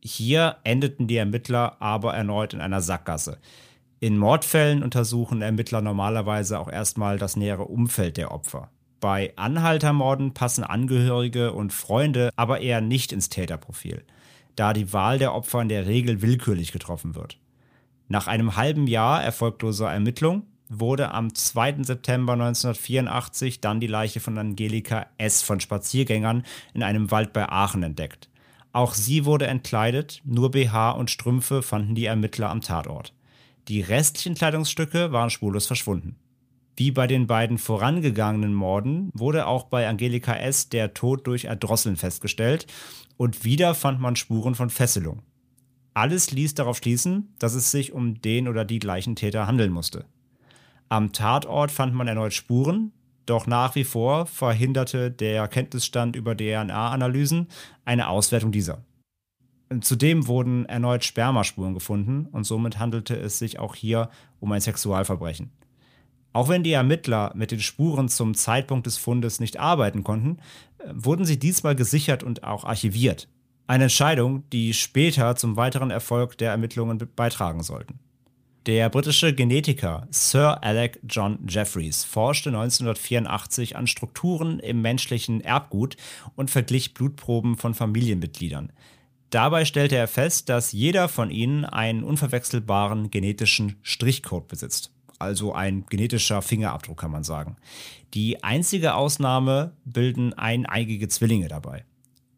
Hier 0.04 0.58
endeten 0.64 1.08
die 1.08 1.16
Ermittler 1.16 1.82
aber 1.82 2.14
erneut 2.14 2.54
in 2.54 2.62
einer 2.62 2.82
Sackgasse. 2.82 3.38
In 4.00 4.18
Mordfällen 4.18 4.84
untersuchen 4.84 5.42
Ermittler 5.42 5.82
normalerweise 5.82 6.60
auch 6.60 6.70
erstmal 6.70 7.18
das 7.18 7.36
nähere 7.38 7.66
Umfeld 7.66 8.18
der 8.18 8.32
Opfer. 8.32 8.70
Bei 9.00 9.34
Anhaltermorden 9.36 10.34
passen 10.34 10.64
Angehörige 10.64 11.54
und 11.54 11.72
Freunde 11.72 12.32
aber 12.36 12.60
eher 12.60 12.82
nicht 12.82 13.12
ins 13.14 13.30
Täterprofil 13.30 14.04
da 14.56 14.74
die 14.74 14.94
Wahl 14.94 15.20
der 15.20 15.34
Opfer 15.34 15.62
in 15.62 15.70
der 15.70 15.88
Regel 15.88 16.22
willkürlich 16.22 16.72
getroffen 16.72 17.16
wird. 17.16 17.38
Nach 18.08 18.28
einem 18.28 18.56
halben 18.56 18.88
Jahr 18.88 19.24
erfolgloser 19.24 19.92
Ermittlung 19.92 20.44
wurde 20.68 21.12
am 21.12 21.34
2. 21.34 21.84
September 21.84 22.34
1984 22.34 23.62
dann 23.62 23.80
die 23.80 23.88
Leiche 23.88 24.20
von 24.20 24.38
Angelika 24.38 25.08
S. 25.18 25.42
von 25.42 25.60
Spaziergängern 25.60 26.44
in 26.74 26.84
einem 26.84 27.12
Wald 27.12 27.34
bei 27.34 27.48
Aachen 27.50 27.84
entdeckt. 27.84 28.30
Auch 28.74 28.94
sie 28.94 29.26
wurde 29.26 29.48
entkleidet, 29.48 30.22
nur 30.24 30.52
BH 30.52 30.92
und 30.92 31.10
Strümpfe 31.10 31.62
fanden 31.62 31.96
die 31.96 32.06
Ermittler 32.06 32.50
am 32.50 32.62
Tatort. 32.62 33.14
Die 33.68 33.82
restlichen 33.82 34.36
Kleidungsstücke 34.36 35.12
waren 35.12 35.30
spurlos 35.30 35.68
verschwunden. 35.68 36.16
Wie 36.78 36.92
bei 36.92 37.06
den 37.06 37.28
beiden 37.28 37.58
vorangegangenen 37.58 38.54
Morden 38.54 39.12
wurde 39.14 39.46
auch 39.46 39.66
bei 39.66 39.88
Angelika 39.88 40.34
S. 40.36 40.70
der 40.70 40.94
Tod 40.94 41.28
durch 41.28 41.46
Erdrosseln 41.46 41.98
festgestellt 41.98 42.66
und 43.22 43.44
wieder 43.44 43.76
fand 43.76 44.00
man 44.00 44.16
Spuren 44.16 44.56
von 44.56 44.72
Fesselung. 44.72 45.22
Alles 45.94 46.32
ließ 46.32 46.56
darauf 46.56 46.78
schließen, 46.78 47.36
dass 47.38 47.54
es 47.54 47.70
sich 47.70 47.94
um 47.94 48.20
den 48.20 48.48
oder 48.48 48.66
die 48.66 48.80
gleichen 48.80 49.16
Täter 49.16 49.46
handeln 49.46 49.72
musste. 49.72 50.06
Am 50.90 51.12
Tatort 51.12 51.70
fand 51.70 51.94
man 51.94 52.08
erneut 52.08 52.34
Spuren, 52.34 52.94
doch 53.28 53.46
nach 53.46 53.76
wie 53.76 53.84
vor 53.84 54.26
verhinderte 54.26 55.12
der 55.12 55.48
Kenntnisstand 55.48 56.16
über 56.16 56.36
DNA-Analysen 56.36 57.48
eine 57.86 58.08
Auswertung 58.08 58.52
dieser. 58.52 58.84
Zudem 59.82 60.26
wurden 60.26 60.66
erneut 60.66 61.04
Spermaspuren 61.04 61.76
gefunden 61.76 62.26
und 62.32 62.46
somit 62.46 62.80
handelte 62.80 63.16
es 63.16 63.38
sich 63.38 63.60
auch 63.60 63.76
hier 63.76 64.10
um 64.40 64.52
ein 64.52 64.62
Sexualverbrechen. 64.62 65.52
Auch 66.34 66.48
wenn 66.48 66.64
die 66.64 66.72
Ermittler 66.72 67.34
mit 67.36 67.52
den 67.52 67.60
Spuren 67.60 68.08
zum 68.08 68.34
Zeitpunkt 68.36 68.86
des 68.86 68.98
Fundes 68.98 69.40
nicht 69.42 69.60
arbeiten 69.60 70.04
konnten, 70.04 70.38
wurden 70.94 71.26
sie 71.26 71.40
diesmal 71.40 71.76
gesichert 71.76 72.24
und 72.24 72.44
auch 72.44 72.64
archiviert. 72.64 73.28
Eine 73.68 73.86
Entscheidung, 73.86 74.44
die 74.50 74.74
später 74.74 75.36
zum 75.36 75.56
weiteren 75.56 75.92
Erfolg 75.92 76.38
der 76.38 76.52
Ermittlungen 76.52 77.02
beitragen 77.16 77.64
sollten. 77.64 78.00
Der 78.68 78.90
britische 78.90 79.34
Genetiker 79.34 80.08
Sir 80.12 80.64
Alec 80.64 81.00
John 81.10 81.40
Jeffreys 81.48 82.04
forschte 82.04 82.50
1984 82.50 83.76
an 83.76 83.88
Strukturen 83.88 84.60
im 84.60 84.82
menschlichen 84.82 85.42
Erbgut 85.42 85.98
und 86.36 86.52
verglich 86.52 86.94
Blutproben 86.94 87.58
von 87.58 87.74
Familienmitgliedern. 87.74 88.72
Dabei 89.32 89.66
stellte 89.66 89.96
er 89.96 90.08
fest, 90.08 90.50
dass 90.50 90.74
jeder 90.74 91.08
von 91.08 91.32
ihnen 91.32 91.66
einen 91.66 92.04
unverwechselbaren 92.04 93.10
genetischen 93.10 93.78
Strichcode 93.82 94.48
besitzt 94.48 94.92
also 95.22 95.54
ein 95.54 95.86
genetischer 95.90 96.42
Fingerabdruck 96.42 96.98
kann 96.98 97.12
man 97.12 97.24
sagen. 97.24 97.56
Die 98.14 98.44
einzige 98.44 98.96
Ausnahme 98.96 99.74
bilden 99.86 100.34
eineigige 100.34 101.08
Zwillinge 101.08 101.48
dabei. 101.48 101.86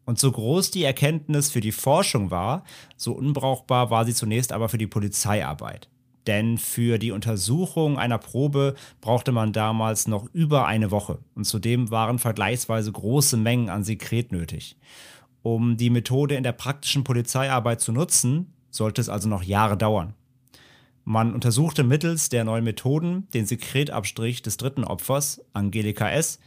Und 0.04 0.18
so 0.18 0.30
groß 0.30 0.70
die 0.70 0.84
Erkenntnis 0.84 1.50
für 1.50 1.60
die 1.60 1.72
Forschung 1.72 2.30
war, 2.30 2.64
so 2.96 3.12
unbrauchbar 3.12 3.90
war 3.90 4.04
sie 4.04 4.14
zunächst 4.14 4.52
aber 4.52 4.68
für 4.68 4.78
die 4.78 4.86
Polizeiarbeit. 4.86 5.88
Denn 6.26 6.58
für 6.58 6.98
die 6.98 7.10
Untersuchung 7.10 7.98
einer 7.98 8.18
Probe 8.18 8.74
brauchte 9.00 9.32
man 9.32 9.52
damals 9.52 10.06
noch 10.06 10.26
über 10.32 10.66
eine 10.66 10.90
Woche 10.90 11.18
und 11.34 11.44
zudem 11.44 11.90
waren 11.90 12.18
vergleichsweise 12.18 12.92
große 12.92 13.36
Mengen 13.36 13.68
an 13.68 13.84
Sekret 13.84 14.32
nötig. 14.32 14.76
Um 15.42 15.76
die 15.76 15.90
Methode 15.90 16.36
in 16.36 16.42
der 16.42 16.52
praktischen 16.52 17.04
Polizeiarbeit 17.04 17.80
zu 17.80 17.92
nutzen, 17.92 18.54
sollte 18.70 19.02
es 19.02 19.10
also 19.10 19.28
noch 19.28 19.42
Jahre 19.42 19.76
dauern. 19.76 20.14
Man 21.04 21.34
untersuchte 21.34 21.84
mittels 21.84 22.30
der 22.30 22.44
neuen 22.44 22.64
Methoden 22.64 23.28
den 23.34 23.46
Sekretabstrich 23.46 24.40
des 24.42 24.56
dritten 24.56 24.84
Opfers, 24.84 25.44
Angelika 25.52 26.10
S., 26.10 26.40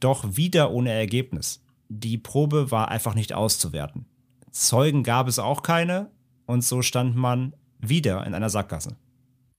doch 0.00 0.36
wieder 0.36 0.70
ohne 0.70 0.92
Ergebnis. 0.92 1.62
Die 1.88 2.18
Probe 2.18 2.70
war 2.70 2.88
einfach 2.88 3.14
nicht 3.14 3.34
auszuwerten. 3.34 4.06
Zeugen 4.50 5.02
gab 5.02 5.28
es 5.28 5.38
auch 5.38 5.62
keine 5.62 6.10
und 6.46 6.64
so 6.64 6.82
stand 6.82 7.16
man 7.16 7.52
wieder 7.80 8.26
in 8.26 8.34
einer 8.34 8.50
Sackgasse. 8.50 8.96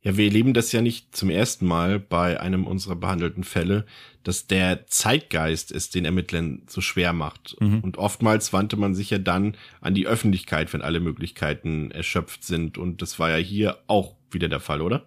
Ja, 0.02 0.16
wir 0.16 0.26
erleben 0.26 0.54
das 0.54 0.72
ja 0.72 0.82
nicht 0.82 1.14
zum 1.16 1.30
ersten 1.30 1.66
Mal 1.66 2.00
bei 2.00 2.40
einem 2.40 2.66
unserer 2.66 2.96
behandelten 2.96 3.44
Fälle, 3.44 3.86
dass 4.24 4.48
der 4.48 4.88
Zeitgeist 4.88 5.72
es 5.72 5.90
den 5.90 6.06
Ermittlern 6.06 6.64
so 6.68 6.80
schwer 6.80 7.12
macht. 7.12 7.58
Mhm. 7.60 7.82
Und 7.82 7.98
oftmals 7.98 8.54
wandte 8.54 8.78
man 8.78 8.96
sich 8.96 9.10
ja 9.10 9.18
dann 9.18 9.58
an 9.82 9.94
die 9.94 10.08
Öffentlichkeit, 10.08 10.72
wenn 10.72 10.82
alle 10.82 11.02
Möglichkeiten 11.02 11.92
erschöpft 11.92 12.46
sind. 12.46 12.78
Und 12.78 13.02
das 13.02 13.20
war 13.20 13.30
ja 13.30 13.36
hier 13.36 13.78
auch 13.88 14.16
wieder 14.34 14.50
der 14.50 14.60
Fall, 14.60 14.82
oder? 14.82 15.06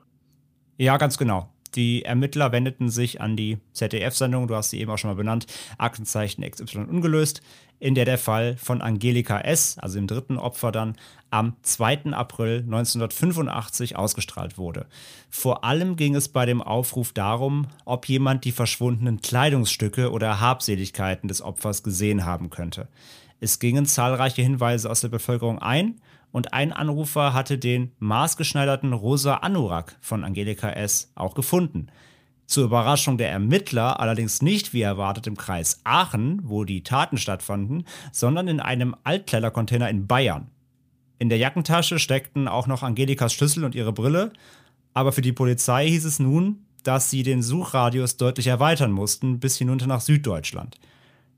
Ja, 0.79 0.97
ganz 0.97 1.19
genau. 1.19 1.49
Die 1.75 2.05
Ermittler 2.05 2.53
wendeten 2.53 2.91
sich 2.91 3.21
an 3.21 3.37
die 3.37 3.59
ZDF-Sendung, 3.73 4.47
du 4.47 4.55
hast 4.55 4.71
sie 4.71 4.81
eben 4.81 4.91
auch 4.91 4.99
schon 4.99 5.11
mal 5.11 5.17
benannt, 5.17 5.47
Aktenzeichen 5.79 6.43
XY 6.49 6.81
ungelöst, 6.81 7.41
in 7.79 7.95
der 7.95 8.05
der 8.05 8.19
Fall 8.19 8.57
von 8.59 8.83
Angelika 8.83 9.41
S., 9.41 9.79
also 9.79 9.99
dem 9.99 10.07
dritten 10.07 10.37
Opfer 10.37 10.71
dann, 10.71 10.97
am 11.31 11.57
2. 11.63 12.13
April 12.13 12.59
1985 12.59 13.97
ausgestrahlt 13.97 14.59
wurde. 14.59 14.87
Vor 15.31 15.65
allem 15.65 15.97
ging 15.97 16.15
es 16.15 16.29
bei 16.29 16.45
dem 16.45 16.63
Aufruf 16.63 17.13
darum, 17.13 17.67
ob 17.87 18.07
jemand 18.07 18.45
die 18.45 18.53
verschwundenen 18.53 19.23
Kleidungsstücke 19.23 20.13
oder 20.13 20.41
Habseligkeiten 20.41 21.27
des 21.27 21.41
Opfers 21.41 21.83
gesehen 21.83 22.27
haben 22.27 22.51
könnte. 22.51 22.87
Es 23.41 23.59
gingen 23.59 23.87
zahlreiche 23.87 24.43
Hinweise 24.43 24.89
aus 24.89 25.01
der 25.01 25.09
Bevölkerung 25.09 25.59
ein 25.59 26.01
und 26.33 26.55
ein 26.55 26.73
Anrufer 26.73 27.35
hatte 27.35 27.59
den 27.59 27.93
maßgeschneiderten 27.99 28.93
rosa 28.93 29.37
Anorak 29.37 29.97
von 30.01 30.25
Angelika 30.25 30.71
S. 30.71 31.13
auch 31.15 31.35
gefunden. 31.35 31.89
Zur 32.47 32.65
Überraschung 32.65 33.19
der 33.19 33.31
Ermittler 33.31 34.01
allerdings 34.01 34.43
nicht 34.43 34.73
wie 34.73 34.83
erwartet 34.83 35.27
im 35.27 35.37
Kreis 35.37 35.81
Aachen, 35.85 36.41
wo 36.43 36.65
die 36.65 36.83
Taten 36.83 37.17
stattfanden, 37.17 37.87
sondern 38.11 38.49
in 38.49 38.61
einem 38.61 38.97
Altkleidercontainer 39.05 39.89
in 39.89 40.07
Bayern. 40.07 40.51
In 41.19 41.29
der 41.29 41.39
Jackentasche 41.39 41.99
steckten 41.99 42.49
auch 42.49 42.67
noch 42.67 42.83
Angelikas 42.83 43.33
Schlüssel 43.33 43.65
und 43.65 43.75
ihre 43.75 43.93
Brille, 43.93 44.33
aber 44.93 45.13
für 45.13 45.23
die 45.23 45.33
Polizei 45.33 45.89
hieß 45.89 46.05
es 46.05 46.19
nun, 46.19 46.67
dass 46.83 47.11
sie 47.11 47.23
den 47.23 47.43
Suchradius 47.43 48.17
deutlich 48.17 48.49
erweitern 48.49 48.91
mussten 48.91 49.39
bis 49.39 49.57
hinunter 49.57 49.87
nach 49.87 50.01
Süddeutschland. 50.01 50.79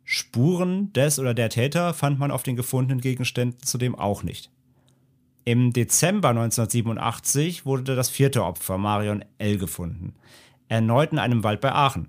Spuren 0.05 0.93
des 0.93 1.19
oder 1.19 1.35
der 1.35 1.51
Täter 1.51 1.95
fand 1.95 2.19
man 2.19 2.31
auf 2.31 2.43
den 2.43 2.57
gefundenen 2.57 3.01
Gegenständen 3.01 3.61
zudem 3.63 3.95
auch 3.95 4.23
nicht. 4.23 4.51
Im 5.47 5.75
Dezember 5.75 6.31
1987 6.31 7.67
wurde 7.67 7.95
das 7.95 8.09
vierte 8.09 8.45
Opfer, 8.45 8.79
Marion 8.79 9.27
L., 9.37 9.59
gefunden. 9.59 10.15
Erneut 10.69 11.13
in 11.13 11.19
einem 11.19 11.45
Wald 11.45 11.61
bei 11.61 11.71
Aachen. 11.71 12.09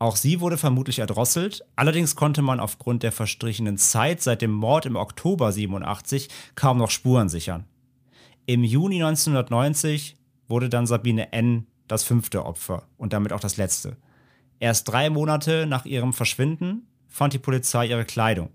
Auch 0.00 0.16
sie 0.16 0.40
wurde 0.40 0.58
vermutlich 0.58 0.98
erdrosselt, 0.98 1.64
allerdings 1.76 2.16
konnte 2.16 2.42
man 2.42 2.58
aufgrund 2.58 3.04
der 3.04 3.12
verstrichenen 3.12 3.78
Zeit 3.78 4.22
seit 4.22 4.42
dem 4.42 4.50
Mord 4.50 4.86
im 4.86 4.96
Oktober 4.96 5.52
87 5.52 6.28
kaum 6.56 6.78
noch 6.78 6.90
Spuren 6.90 7.28
sichern. 7.28 7.64
Im 8.44 8.64
Juni 8.64 8.96
1990 8.96 10.16
wurde 10.48 10.68
dann 10.68 10.88
Sabine 10.88 11.32
N. 11.32 11.68
das 11.86 12.02
fünfte 12.02 12.44
Opfer 12.44 12.88
und 12.96 13.12
damit 13.12 13.32
auch 13.32 13.40
das 13.40 13.56
letzte. 13.56 13.96
Erst 14.58 14.88
drei 14.88 15.10
Monate 15.10 15.66
nach 15.66 15.84
ihrem 15.84 16.12
Verschwinden 16.12 16.88
fand 17.06 17.34
die 17.34 17.38
Polizei 17.38 17.86
ihre 17.86 18.04
Kleidung. 18.04 18.50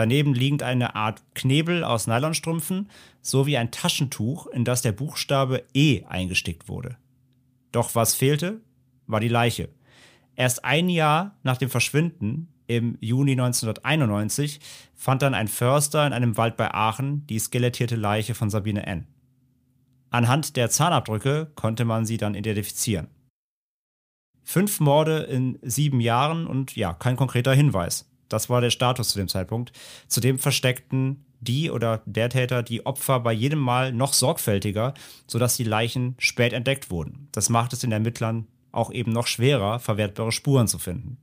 Daneben 0.00 0.32
liegend 0.32 0.62
eine 0.62 0.94
Art 0.94 1.22
Knebel 1.34 1.84
aus 1.84 2.06
Nylonstrümpfen 2.06 2.88
sowie 3.20 3.58
ein 3.58 3.70
Taschentuch, 3.70 4.46
in 4.46 4.64
das 4.64 4.80
der 4.80 4.92
Buchstabe 4.92 5.64
E 5.74 6.04
eingestickt 6.08 6.70
wurde. 6.70 6.96
Doch 7.70 7.94
was 7.94 8.14
fehlte, 8.14 8.62
war 9.06 9.20
die 9.20 9.28
Leiche. 9.28 9.68
Erst 10.36 10.64
ein 10.64 10.88
Jahr 10.88 11.36
nach 11.42 11.58
dem 11.58 11.68
Verschwinden, 11.68 12.48
im 12.66 12.96
Juni 13.02 13.32
1991, 13.32 14.60
fand 14.94 15.20
dann 15.20 15.34
ein 15.34 15.48
Förster 15.48 16.06
in 16.06 16.14
einem 16.14 16.38
Wald 16.38 16.56
bei 16.56 16.72
Aachen 16.72 17.26
die 17.26 17.38
skelettierte 17.38 17.96
Leiche 17.96 18.34
von 18.34 18.48
Sabine 18.48 18.86
N. 18.86 19.06
Anhand 20.08 20.56
der 20.56 20.70
Zahnabdrücke 20.70 21.52
konnte 21.56 21.84
man 21.84 22.06
sie 22.06 22.16
dann 22.16 22.34
identifizieren. 22.34 23.08
Fünf 24.44 24.80
Morde 24.80 25.24
in 25.24 25.58
sieben 25.60 26.00
Jahren 26.00 26.46
und 26.46 26.74
ja, 26.74 26.94
kein 26.94 27.16
konkreter 27.16 27.52
Hinweis. 27.52 28.09
Das 28.30 28.48
war 28.48 28.62
der 28.62 28.70
Status 28.70 29.10
zu 29.10 29.18
dem 29.18 29.28
Zeitpunkt. 29.28 29.72
Zudem 30.08 30.38
versteckten 30.38 31.26
die 31.40 31.70
oder 31.70 32.00
der 32.06 32.30
Täter 32.30 32.62
die 32.62 32.86
Opfer 32.86 33.20
bei 33.20 33.32
jedem 33.32 33.58
Mal 33.58 33.92
noch 33.92 34.14
sorgfältiger, 34.14 34.94
sodass 35.26 35.56
die 35.56 35.64
Leichen 35.64 36.14
spät 36.18 36.52
entdeckt 36.52 36.90
wurden. 36.90 37.28
Das 37.32 37.50
macht 37.50 37.72
es 37.74 37.80
den 37.80 37.92
Ermittlern 37.92 38.46
auch 38.72 38.92
eben 38.92 39.12
noch 39.12 39.26
schwerer, 39.26 39.80
verwertbare 39.80 40.32
Spuren 40.32 40.68
zu 40.68 40.78
finden. 40.78 41.18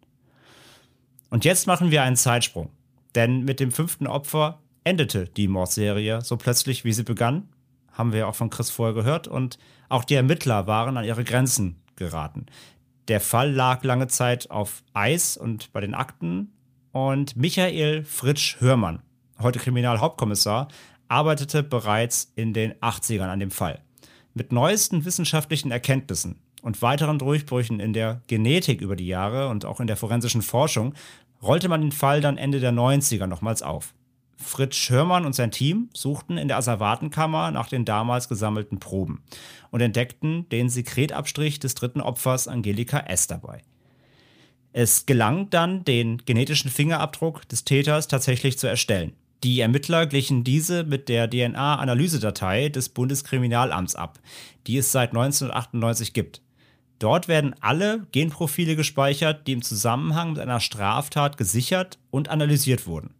Und 1.29 1.45
jetzt 1.45 1.65
machen 1.65 1.91
wir 1.91 2.03
einen 2.03 2.15
Zeitsprung. 2.15 2.69
Denn 3.15 3.43
mit 3.43 3.59
dem 3.59 3.71
fünften 3.71 4.07
Opfer 4.07 4.59
endete 4.83 5.25
die 5.25 5.47
Mordserie 5.47 6.21
so 6.21 6.37
plötzlich, 6.37 6.83
wie 6.83 6.93
sie 6.93 7.03
begann. 7.03 7.49
Haben 7.91 8.13
wir 8.13 8.27
auch 8.27 8.35
von 8.35 8.49
Chris 8.49 8.69
vorher 8.69 8.93
gehört. 8.93 9.27
Und 9.27 9.57
auch 9.89 10.03
die 10.03 10.15
Ermittler 10.15 10.67
waren 10.67 10.97
an 10.97 11.05
ihre 11.05 11.23
Grenzen 11.23 11.81
geraten. 11.95 12.45
Der 13.07 13.21
Fall 13.21 13.51
lag 13.51 13.83
lange 13.83 14.07
Zeit 14.07 14.51
auf 14.51 14.83
Eis 14.93 15.37
und 15.37 15.71
bei 15.71 15.79
den 15.79 15.93
Akten 15.93 16.51
und 16.97 17.37
Michael 17.37 18.03
Fritsch 18.03 18.59
Hörmann, 18.59 19.03
heute 19.39 19.59
Kriminalhauptkommissar, 19.59 20.67
arbeitete 21.07 21.61
bereits 21.61 22.31
in 22.35 22.53
den 22.53 22.73
80ern 22.73 23.29
an 23.29 23.39
dem 23.39 23.51
Fall. 23.51 23.81
Mit 24.33 24.51
neuesten 24.51 25.05
wissenschaftlichen 25.05 25.69
Erkenntnissen 25.69 26.39
und 26.63 26.81
weiteren 26.81 27.19
Durchbrüchen 27.19 27.79
in 27.79 27.93
der 27.93 28.21
Genetik 28.25 28.81
über 28.81 28.95
die 28.95 29.05
Jahre 29.05 29.49
und 29.49 29.63
auch 29.63 29.79
in 29.79 29.85
der 29.85 29.95
forensischen 29.95 30.41
Forschung 30.41 30.95
rollte 31.43 31.69
man 31.69 31.81
den 31.81 31.91
Fall 31.91 32.19
dann 32.19 32.35
Ende 32.35 32.59
der 32.59 32.73
90er 32.73 33.27
nochmals 33.27 33.61
auf. 33.61 33.93
Fritsch 34.35 34.89
Hörmann 34.89 35.27
und 35.27 35.33
sein 35.33 35.51
Team 35.51 35.89
suchten 35.93 36.39
in 36.39 36.47
der 36.47 36.57
Asservatenkammer 36.57 37.51
nach 37.51 37.69
den 37.69 37.85
damals 37.85 38.27
gesammelten 38.27 38.79
Proben 38.79 39.21
und 39.69 39.81
entdeckten 39.81 40.49
den 40.49 40.69
Sekretabstrich 40.69 41.59
des 41.59 41.75
dritten 41.75 42.01
Opfers 42.01 42.47
Angelika 42.47 43.01
S. 43.01 43.27
dabei. 43.27 43.61
Es 44.79 45.07
gelang 45.07 45.49
dann, 45.49 45.83
den 45.85 46.19
genetischen 46.23 46.69
Fingerabdruck 46.69 47.49
des 47.49 47.65
Täters 47.65 48.07
tatsächlich 48.07 48.59
zu 48.59 48.67
erstellen. 48.67 49.13
Die 49.43 49.59
Ermittler 49.59 50.05
glichen 50.05 50.43
diese 50.43 50.83
mit 50.83 51.09
der 51.09 51.27
DNA-Analysedatei 51.27 52.69
des 52.69 52.89
Bundeskriminalamts 52.89 53.95
ab, 53.95 54.19
die 54.67 54.77
es 54.77 54.91
seit 54.91 55.15
1998 55.15 56.13
gibt. 56.13 56.43
Dort 56.99 57.27
werden 57.27 57.55
alle 57.59 58.05
Genprofile 58.11 58.75
gespeichert, 58.75 59.47
die 59.47 59.53
im 59.53 59.63
Zusammenhang 59.63 60.33
mit 60.33 60.41
einer 60.41 60.59
Straftat 60.59 61.37
gesichert 61.37 61.97
und 62.11 62.29
analysiert 62.29 62.85
wurden. 62.85 63.15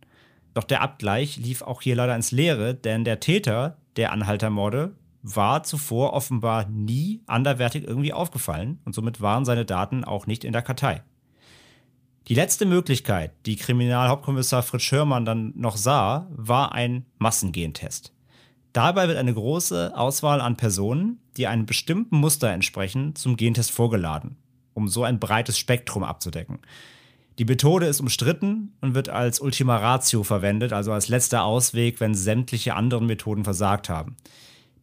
Doch 0.53 0.63
der 0.63 0.83
Abgleich 0.83 1.37
lief 1.37 1.63
auch 1.63 1.81
hier 1.81 1.95
leider 1.95 2.15
ins 2.15 2.31
Leere, 2.31 2.75
denn 2.75 3.03
der 3.03 3.19
Täter 3.19 3.77
der 3.95 4.11
Anhaltermorde 4.11 4.91
war 5.23 5.63
zuvor 5.63 6.13
offenbar 6.13 6.69
nie 6.69 7.23
anderwertig 7.25 7.83
irgendwie 7.83 8.13
aufgefallen 8.13 8.77
und 8.85 8.93
somit 8.93 9.21
waren 9.21 9.43
seine 9.43 9.65
Daten 9.65 10.03
auch 10.03 10.27
nicht 10.27 10.43
in 10.43 10.53
der 10.53 10.61
Kartei. 10.61 11.01
Die 12.27 12.35
letzte 12.35 12.65
Möglichkeit, 12.65 13.31
die 13.45 13.55
Kriminalhauptkommissar 13.55 14.61
Fritz 14.61 14.81
Schörmann 14.81 15.23
dann 15.23 15.53
noch 15.55 15.77
sah, 15.77 16.27
war 16.29 16.73
ein 16.73 17.05
Massengentest. 17.19 18.13
Dabei 18.73 19.07
wird 19.07 19.17
eine 19.17 19.33
große 19.33 19.93
Auswahl 19.95 20.41
an 20.41 20.57
Personen, 20.57 21.19
die 21.37 21.47
einem 21.47 21.65
bestimmten 21.65 22.17
Muster 22.17 22.49
entsprechen, 22.49 23.15
zum 23.15 23.37
Gentest 23.37 23.71
vorgeladen, 23.71 24.35
um 24.73 24.89
so 24.89 25.05
ein 25.05 25.19
breites 25.19 25.57
Spektrum 25.57 26.03
abzudecken. 26.03 26.59
Die 27.39 27.45
Methode 27.45 27.85
ist 27.85 28.01
umstritten 28.01 28.73
und 28.81 28.93
wird 28.93 29.07
als 29.07 29.39
Ultima 29.39 29.77
Ratio 29.77 30.23
verwendet, 30.23 30.73
also 30.73 30.91
als 30.91 31.07
letzter 31.07 31.45
Ausweg, 31.45 32.01
wenn 32.01 32.13
sämtliche 32.13 32.75
anderen 32.75 33.05
Methoden 33.05 33.45
versagt 33.45 33.87
haben. 33.87 34.17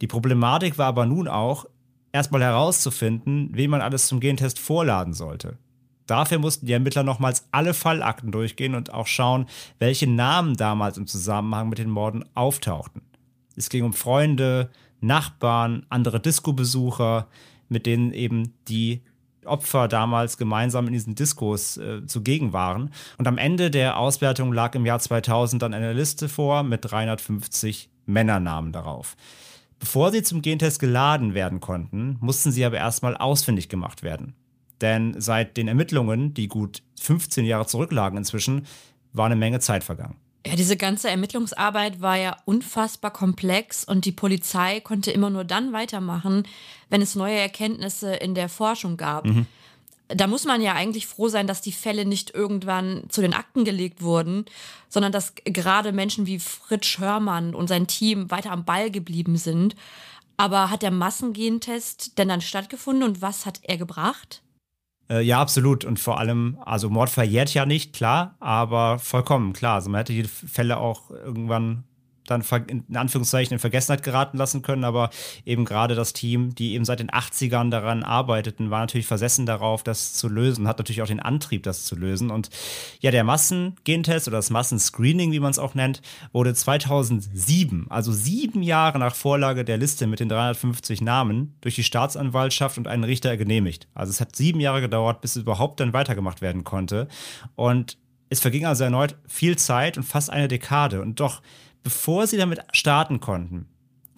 Die 0.00 0.06
Problematik 0.06 0.78
war 0.78 0.86
aber 0.86 1.04
nun 1.04 1.28
auch, 1.28 1.66
erstmal 2.10 2.42
herauszufinden, 2.42 3.50
wen 3.52 3.70
man 3.70 3.82
alles 3.82 4.06
zum 4.06 4.20
Gentest 4.20 4.58
vorladen 4.58 5.12
sollte. 5.12 5.58
Dafür 6.06 6.38
mussten 6.38 6.66
die 6.66 6.72
Ermittler 6.72 7.02
nochmals 7.02 7.46
alle 7.50 7.74
Fallakten 7.74 8.30
durchgehen 8.30 8.74
und 8.74 8.92
auch 8.92 9.06
schauen, 9.06 9.46
welche 9.78 10.06
Namen 10.06 10.56
damals 10.56 10.98
im 10.98 11.06
Zusammenhang 11.06 11.68
mit 11.68 11.78
den 11.78 11.90
Morden 11.90 12.24
auftauchten. 12.34 13.02
Es 13.56 13.68
ging 13.68 13.84
um 13.84 13.92
Freunde, 13.92 14.70
Nachbarn, 15.00 15.86
andere 15.88 16.20
Disco-Besucher. 16.20 17.28
mit 17.70 17.86
denen 17.86 18.12
eben 18.12 18.52
die 18.68 19.00
Opfer 19.46 19.88
damals 19.88 20.36
gemeinsam 20.36 20.86
in 20.86 20.92
diesen 20.92 21.14
Diskos 21.14 21.76
äh, 21.78 22.06
zugegen 22.06 22.52
waren. 22.52 22.90
Und 23.18 23.26
am 23.26 23.38
Ende 23.38 23.70
der 23.70 23.98
Auswertung 23.98 24.52
lag 24.52 24.74
im 24.74 24.86
Jahr 24.86 24.98
2000 24.98 25.62
dann 25.62 25.74
eine 25.74 25.92
Liste 25.92 26.28
vor 26.28 26.62
mit 26.62 26.84
350 26.84 27.90
Männernamen 28.06 28.70
darauf. 28.72 29.16
Bevor 29.78 30.12
sie 30.12 30.22
zum 30.22 30.42
Gentest 30.42 30.78
geladen 30.78 31.34
werden 31.34 31.60
konnten, 31.60 32.16
mussten 32.20 32.52
sie 32.52 32.64
aber 32.64 32.76
erstmal 32.76 33.16
ausfindig 33.16 33.68
gemacht 33.68 34.02
werden. 34.02 34.34
Denn 34.80 35.20
seit 35.20 35.56
den 35.56 35.68
Ermittlungen, 35.68 36.34
die 36.34 36.48
gut 36.48 36.82
15 37.00 37.44
Jahre 37.44 37.66
zurücklagen 37.66 38.18
inzwischen, 38.18 38.66
war 39.12 39.26
eine 39.26 39.36
Menge 39.36 39.60
Zeit 39.60 39.84
vergangen. 39.84 40.16
Ja, 40.46 40.56
diese 40.56 40.76
ganze 40.76 41.08
Ermittlungsarbeit 41.08 42.02
war 42.02 42.16
ja 42.16 42.36
unfassbar 42.44 43.10
komplex 43.12 43.84
und 43.84 44.04
die 44.04 44.12
Polizei 44.12 44.80
konnte 44.80 45.10
immer 45.10 45.30
nur 45.30 45.44
dann 45.44 45.72
weitermachen, 45.72 46.46
wenn 46.90 47.00
es 47.00 47.14
neue 47.14 47.38
Erkenntnisse 47.38 48.14
in 48.14 48.34
der 48.34 48.50
Forschung 48.50 48.98
gab. 48.98 49.24
Mhm. 49.24 49.46
Da 50.08 50.26
muss 50.26 50.44
man 50.44 50.60
ja 50.60 50.74
eigentlich 50.74 51.06
froh 51.06 51.28
sein, 51.28 51.46
dass 51.46 51.62
die 51.62 51.72
Fälle 51.72 52.04
nicht 52.04 52.34
irgendwann 52.34 53.04
zu 53.08 53.22
den 53.22 53.32
Akten 53.32 53.64
gelegt 53.64 54.02
wurden, 54.02 54.44
sondern 54.90 55.12
dass 55.12 55.34
gerade 55.34 55.92
Menschen 55.92 56.26
wie 56.26 56.38
Fritsch 56.38 56.98
Hörmann 56.98 57.54
und 57.54 57.68
sein 57.68 57.86
Team 57.86 58.30
weiter 58.30 58.50
am 58.50 58.66
Ball 58.66 58.90
geblieben 58.90 59.38
sind. 59.38 59.74
Aber 60.36 60.68
hat 60.68 60.82
der 60.82 60.90
Massengentest 60.90 62.18
denn 62.18 62.28
dann 62.28 62.42
stattgefunden 62.42 63.02
und 63.02 63.22
was 63.22 63.46
hat 63.46 63.60
er 63.62 63.78
gebracht? 63.78 64.42
Äh, 65.10 65.20
ja, 65.22 65.40
absolut. 65.40 65.84
Und 65.84 65.98
vor 65.98 66.18
allem, 66.18 66.58
also 66.64 66.88
Mord 66.90 67.10
verjährt 67.10 67.52
ja 67.54 67.66
nicht, 67.66 67.94
klar, 67.94 68.36
aber 68.40 68.98
vollkommen 68.98 69.52
klar. 69.52 69.74
Also 69.74 69.90
man 69.90 69.98
hätte 69.98 70.12
die 70.12 70.24
Fälle 70.24 70.78
auch 70.78 71.10
irgendwann 71.10 71.84
dann 72.26 72.42
in 72.68 72.96
Anführungszeichen 72.96 73.54
in 73.54 73.58
Vergessenheit 73.58 74.02
geraten 74.02 74.38
lassen 74.38 74.62
können, 74.62 74.84
aber 74.84 75.10
eben 75.44 75.64
gerade 75.64 75.94
das 75.94 76.12
Team, 76.12 76.54
die 76.54 76.74
eben 76.74 76.84
seit 76.84 77.00
den 77.00 77.10
80ern 77.10 77.70
daran 77.70 78.02
arbeiteten, 78.02 78.70
war 78.70 78.80
natürlich 78.80 79.06
versessen 79.06 79.46
darauf, 79.46 79.82
das 79.82 80.14
zu 80.14 80.28
lösen, 80.28 80.66
hat 80.66 80.78
natürlich 80.78 81.02
auch 81.02 81.06
den 81.06 81.20
Antrieb, 81.20 81.62
das 81.62 81.84
zu 81.84 81.96
lösen. 81.96 82.30
Und 82.30 82.50
ja, 83.00 83.10
der 83.10 83.24
Massengentest 83.24 84.28
oder 84.28 84.38
das 84.38 84.50
Massenscreening, 84.50 85.32
wie 85.32 85.40
man 85.40 85.50
es 85.50 85.58
auch 85.58 85.74
nennt, 85.74 86.02
wurde 86.32 86.54
2007, 86.54 87.86
also 87.90 88.12
sieben 88.12 88.62
Jahre 88.62 88.98
nach 88.98 89.14
Vorlage 89.14 89.64
der 89.64 89.76
Liste 89.76 90.06
mit 90.06 90.20
den 90.20 90.28
350 90.28 91.00
Namen, 91.00 91.54
durch 91.60 91.74
die 91.74 91.84
Staatsanwaltschaft 91.84 92.78
und 92.78 92.88
einen 92.88 93.04
Richter 93.04 93.36
genehmigt. 93.36 93.88
Also 93.94 94.10
es 94.10 94.20
hat 94.20 94.36
sieben 94.36 94.60
Jahre 94.60 94.80
gedauert, 94.80 95.20
bis 95.20 95.36
es 95.36 95.42
überhaupt 95.42 95.80
dann 95.80 95.92
weitergemacht 95.92 96.40
werden 96.40 96.64
konnte. 96.64 97.08
Und 97.54 97.98
es 98.30 98.40
verging 98.40 98.66
also 98.66 98.84
erneut 98.84 99.16
viel 99.26 99.56
Zeit 99.56 99.96
und 99.96 100.02
fast 100.04 100.30
eine 100.30 100.48
Dekade. 100.48 101.02
Und 101.02 101.20
doch 101.20 101.42
bevor 101.84 102.26
sie 102.26 102.36
damit 102.36 102.60
starten 102.72 103.20
konnten, 103.20 103.68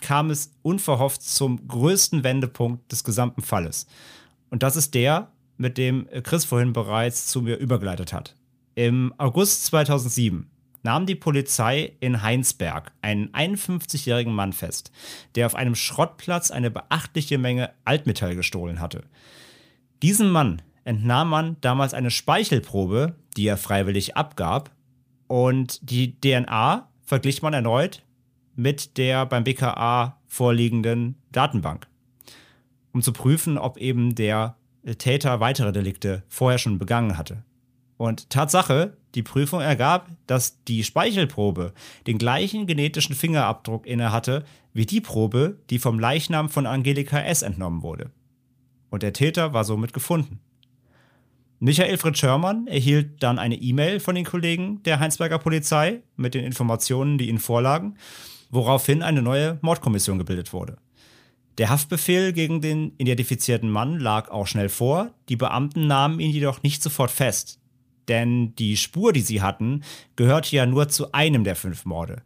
kam 0.00 0.31
es 0.31 0.55
unverhofft 0.62 1.20
zum 1.22 1.68
größten 1.68 2.24
Wendepunkt 2.24 2.90
des 2.90 3.05
gesamten 3.05 3.42
Falles. 3.42 3.87
Und 4.48 4.62
das 4.62 4.76
ist 4.76 4.94
der, 4.94 5.33
mit 5.59 5.76
dem 5.76 6.09
Chris 6.22 6.44
vorhin 6.44 6.72
bereits 6.72 7.26
zu 7.26 7.42
mir 7.42 7.57
übergeleitet 7.57 8.12
hat. 8.12 8.37
Im 8.74 9.12
August 9.18 9.66
2007 9.66 10.50
nahm 10.83 11.07
die 11.07 11.14
Polizei 11.14 11.96
in 11.98 12.22
Heinsberg 12.22 12.92
einen 13.02 13.31
51-jährigen 13.31 14.33
Mann 14.33 14.52
fest, 14.52 14.92
der 15.35 15.46
auf 15.46 15.55
einem 15.55 15.74
Schrottplatz 15.74 16.50
eine 16.50 16.70
beachtliche 16.70 17.38
Menge 17.38 17.72
Altmetall 17.85 18.37
gestohlen 18.37 18.81
hatte. 18.81 19.02
Diesem 20.02 20.31
Mann 20.31 20.62
entnahm 20.85 21.29
man 21.29 21.57
damals 21.61 21.94
eine 21.94 22.11
Speichelprobe, 22.11 23.16
die 23.37 23.48
er 23.48 23.57
freiwillig 23.57 24.16
abgab, 24.16 24.70
und 25.26 25.90
die 25.90 26.20
DNA 26.20 26.88
verglich 27.07 27.40
man 27.40 27.55
erneut 27.55 28.05
mit 28.55 28.99
der 28.99 29.25
beim 29.25 29.45
BKA 29.45 30.21
vorliegenden 30.27 31.16
Datenbank, 31.33 31.87
um 32.92 33.01
zu 33.01 33.12
prüfen, 33.12 33.57
ob 33.57 33.79
eben 33.79 34.14
der 34.14 34.57
Täter 34.99 35.40
weitere 35.40 35.73
Delikte 35.73 36.23
vorher 36.29 36.59
schon 36.59 36.79
begangen 36.79 37.16
hatte. 37.16 37.42
Und 37.97 38.29
Tatsache, 38.29 38.97
die 39.14 39.23
Prüfung 39.23 39.61
ergab, 39.61 40.11
dass 40.27 40.62
die 40.64 40.85
Speichelprobe 40.85 41.73
den 42.07 42.19
gleichen 42.19 42.66
genetischen 42.66 43.14
Fingerabdruck 43.14 43.87
inne 43.87 44.12
hatte 44.12 44.45
wie 44.75 44.85
die 44.85 45.01
Probe, 45.01 45.59
die 45.71 45.79
vom 45.79 45.99
Leichnam 45.99 46.51
von 46.51 46.66
Angelika 46.66 47.19
S. 47.21 47.40
entnommen 47.40 47.83
wurde. 47.83 48.11
Und 48.90 49.03
der 49.03 49.14
Täter 49.14 49.55
war 49.55 49.64
somit 49.64 49.95
gefunden. 49.95 50.40
Michael 51.59 51.97
Fritz 51.97 52.19
Schörmann 52.19 52.66
erhielt 52.66 53.23
dann 53.23 53.38
eine 53.38 53.55
E-Mail 53.55 53.99
von 53.99 54.14
den 54.14 54.27
Kollegen 54.27 54.83
der 54.83 55.01
Heinsberger 55.01 55.38
Polizei 55.38 56.03
mit 56.16 56.35
den 56.35 56.45
Informationen, 56.45 57.16
die 57.16 57.31
ihnen 57.31 57.38
vorlagen, 57.38 57.97
woraufhin 58.51 59.03
eine 59.03 59.23
neue 59.23 59.59
Mordkommission 59.62 60.19
gebildet 60.19 60.53
wurde. 60.53 60.77
Der 61.57 61.71
Haftbefehl 61.71 62.35
gegen 62.35 62.61
den 62.61 62.92
identifizierten 62.99 63.71
Mann 63.71 63.99
lag 63.99 64.29
auch 64.29 64.47
schnell 64.47 64.69
vor, 64.69 65.14
die 65.31 65.37
Beamten 65.37 65.87
nahmen 65.87 66.21
ihn 66.21 66.31
jedoch 66.31 66.62
nicht 66.62 66.83
sofort 66.83 67.11
fest, 67.11 67.59
denn 68.09 68.55
die 68.57 68.77
Spur, 68.77 69.14
die 69.14 69.23
sie 69.23 69.40
hatten, 69.40 69.83
gehörte 70.14 70.55
ja 70.55 70.66
nur 70.66 70.90
zu 70.90 71.12
einem 71.12 71.42
der 71.42 71.57
fünf 71.57 71.87
Morde. 71.87 72.23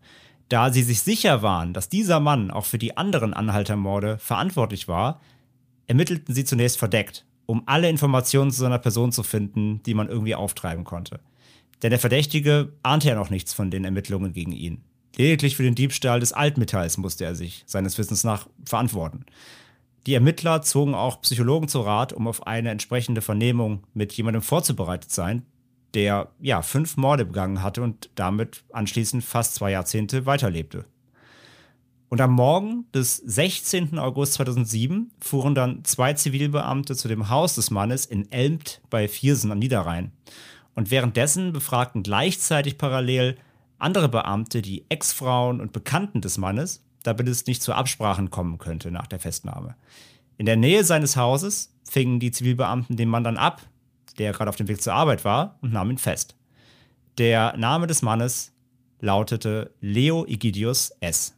Da 0.48 0.72
sie 0.72 0.82
sich 0.82 1.02
sicher 1.02 1.40
waren, 1.42 1.72
dass 1.72 1.88
dieser 1.88 2.18
Mann 2.18 2.50
auch 2.50 2.64
für 2.64 2.78
die 2.78 2.96
anderen 2.96 3.32
Anhaltermorde 3.32 4.18
verantwortlich 4.18 4.88
war, 4.88 5.20
ermittelten 5.86 6.34
sie 6.34 6.44
zunächst 6.44 6.78
verdeckt 6.78 7.24
um 7.50 7.64
alle 7.66 7.90
Informationen 7.90 8.52
zu 8.52 8.60
seiner 8.60 8.78
Person 8.78 9.10
zu 9.10 9.24
finden, 9.24 9.82
die 9.82 9.94
man 9.94 10.08
irgendwie 10.08 10.36
auftreiben 10.36 10.84
konnte. 10.84 11.18
Denn 11.82 11.90
der 11.90 11.98
Verdächtige 11.98 12.74
ahnte 12.84 13.08
ja 13.08 13.16
noch 13.16 13.30
nichts 13.30 13.52
von 13.52 13.72
den 13.72 13.84
Ermittlungen 13.84 14.32
gegen 14.32 14.52
ihn. 14.52 14.82
Lediglich 15.16 15.56
für 15.56 15.64
den 15.64 15.74
Diebstahl 15.74 16.20
des 16.20 16.32
Altmetalls 16.32 16.96
musste 16.96 17.24
er 17.24 17.34
sich, 17.34 17.64
seines 17.66 17.98
Wissens 17.98 18.22
nach, 18.22 18.46
verantworten. 18.64 19.24
Die 20.06 20.14
Ermittler 20.14 20.62
zogen 20.62 20.94
auch 20.94 21.20
Psychologen 21.22 21.66
zu 21.66 21.80
Rat, 21.80 22.12
um 22.12 22.28
auf 22.28 22.46
eine 22.46 22.70
entsprechende 22.70 23.20
Vernehmung 23.20 23.82
mit 23.94 24.12
jemandem 24.12 24.42
vorzubereitet 24.42 25.10
sein, 25.10 25.42
der 25.94 26.30
ja 26.40 26.62
fünf 26.62 26.96
Morde 26.96 27.24
begangen 27.24 27.64
hatte 27.64 27.82
und 27.82 28.10
damit 28.14 28.62
anschließend 28.72 29.24
fast 29.24 29.56
zwei 29.56 29.72
Jahrzehnte 29.72 30.24
weiterlebte. 30.24 30.84
Und 32.10 32.20
am 32.20 32.32
Morgen 32.32 32.86
des 32.92 33.18
16. 33.18 34.00
August 34.00 34.32
2007 34.32 35.12
fuhren 35.20 35.54
dann 35.54 35.84
zwei 35.84 36.12
Zivilbeamte 36.12 36.96
zu 36.96 37.06
dem 37.06 37.30
Haus 37.30 37.54
des 37.54 37.70
Mannes 37.70 38.04
in 38.04 38.30
Elmt 38.32 38.80
bei 38.90 39.06
Viersen 39.06 39.52
am 39.52 39.60
Niederrhein. 39.60 40.10
Und 40.74 40.90
währenddessen 40.90 41.52
befragten 41.52 42.02
gleichzeitig 42.02 42.78
parallel 42.78 43.38
andere 43.78 44.08
Beamte 44.08 44.60
die 44.60 44.86
Ex-Frauen 44.88 45.60
und 45.60 45.72
Bekannten 45.72 46.20
des 46.20 46.36
Mannes, 46.36 46.82
damit 47.04 47.28
es 47.28 47.46
nicht 47.46 47.62
zu 47.62 47.74
Absprachen 47.74 48.30
kommen 48.30 48.58
könnte 48.58 48.90
nach 48.90 49.06
der 49.06 49.20
Festnahme. 49.20 49.76
In 50.36 50.46
der 50.46 50.56
Nähe 50.56 50.82
seines 50.82 51.16
Hauses 51.16 51.72
fingen 51.88 52.18
die 52.18 52.32
Zivilbeamten 52.32 52.96
den 52.96 53.08
Mann 53.08 53.22
dann 53.22 53.36
ab, 53.36 53.62
der 54.18 54.32
gerade 54.32 54.50
auf 54.50 54.56
dem 54.56 54.66
Weg 54.66 54.82
zur 54.82 54.94
Arbeit 54.94 55.24
war, 55.24 55.58
und 55.60 55.72
nahmen 55.72 55.92
ihn 55.92 55.98
fest. 55.98 56.34
Der 57.18 57.56
Name 57.56 57.86
des 57.86 58.02
Mannes 58.02 58.52
lautete 58.98 59.72
Leo 59.80 60.26
Igidius 60.26 60.90
S. 60.98 61.36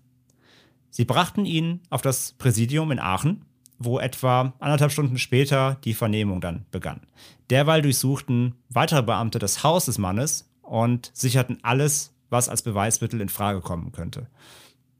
Sie 0.92 1.06
brachten 1.06 1.46
ihn 1.46 1.80
auf 1.88 2.02
das 2.02 2.32
Präsidium 2.32 2.92
in 2.92 2.98
Aachen, 3.00 3.46
wo 3.78 3.98
etwa 3.98 4.52
anderthalb 4.60 4.92
Stunden 4.92 5.16
später 5.16 5.78
die 5.84 5.94
Vernehmung 5.94 6.42
dann 6.42 6.66
begann. 6.70 7.00
Derweil 7.48 7.80
durchsuchten 7.80 8.54
weitere 8.68 9.02
Beamte 9.02 9.38
das 9.38 9.64
Haus 9.64 9.86
des 9.86 9.96
Mannes 9.96 10.50
und 10.60 11.10
sicherten 11.14 11.58
alles, 11.62 12.12
was 12.28 12.50
als 12.50 12.60
Beweismittel 12.60 13.22
in 13.22 13.30
Frage 13.30 13.62
kommen 13.62 13.90
könnte. 13.92 14.28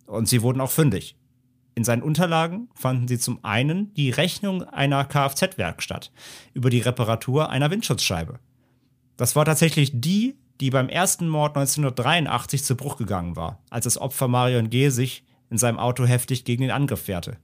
Und 0.07 0.29
sie 0.29 0.41
wurden 0.41 0.63
auch 0.63 0.71
fündig. 0.71 1.15
In 1.75 1.85
seinen 1.85 2.03
Unterlagen 2.03 2.71
fanden 2.75 3.07
sie 3.07 3.19
zum 3.19 3.45
einen 3.45 3.93
die 3.93 4.11
Rechnung 4.11 4.63
einer 4.63 5.05
Kfz-Werkstatt 5.05 6.11
über 6.55 6.71
die 6.71 6.81
Reparatur 6.81 7.51
einer 7.51 7.71
Windschutzscheibe. 7.71 8.39
Das 9.19 9.37
war 9.37 9.45
tatsächlich 9.45 9.91
die, 9.95 10.37
die 10.63 10.71
beim 10.71 10.89
ersten 10.89 11.29
Mord 11.29 11.55
1983 11.55 12.65
zu 12.65 12.77
Bruch 12.77 12.97
gegangen 12.97 13.37
war, 13.37 13.61
als 13.69 13.85
das 13.85 13.99
Opfer 13.99 14.29
Marion 14.29 14.71
G. 14.71 14.89
sich 14.89 15.25
in 15.53 15.59
seinem 15.59 15.79
Auto 15.79 16.05
heftig 16.05 16.45
gegen 16.45 16.63
den 16.63 16.71
Angriff 16.71 17.07
wehrte. 17.07 17.37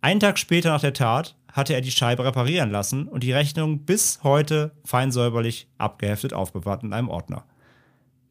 Einen 0.00 0.20
Tag 0.20 0.38
später 0.38 0.70
nach 0.70 0.80
der 0.80 0.94
Tat 0.94 1.36
hatte 1.52 1.74
er 1.74 1.80
die 1.80 1.90
Scheibe 1.90 2.24
reparieren 2.24 2.70
lassen 2.70 3.06
und 3.06 3.22
die 3.22 3.32
Rechnung 3.32 3.84
bis 3.84 4.20
heute 4.22 4.72
feinsäuberlich 4.84 5.68
abgeheftet 5.76 6.32
aufbewahrt 6.32 6.82
in 6.82 6.92
einem 6.92 7.08
Ordner. 7.08 7.44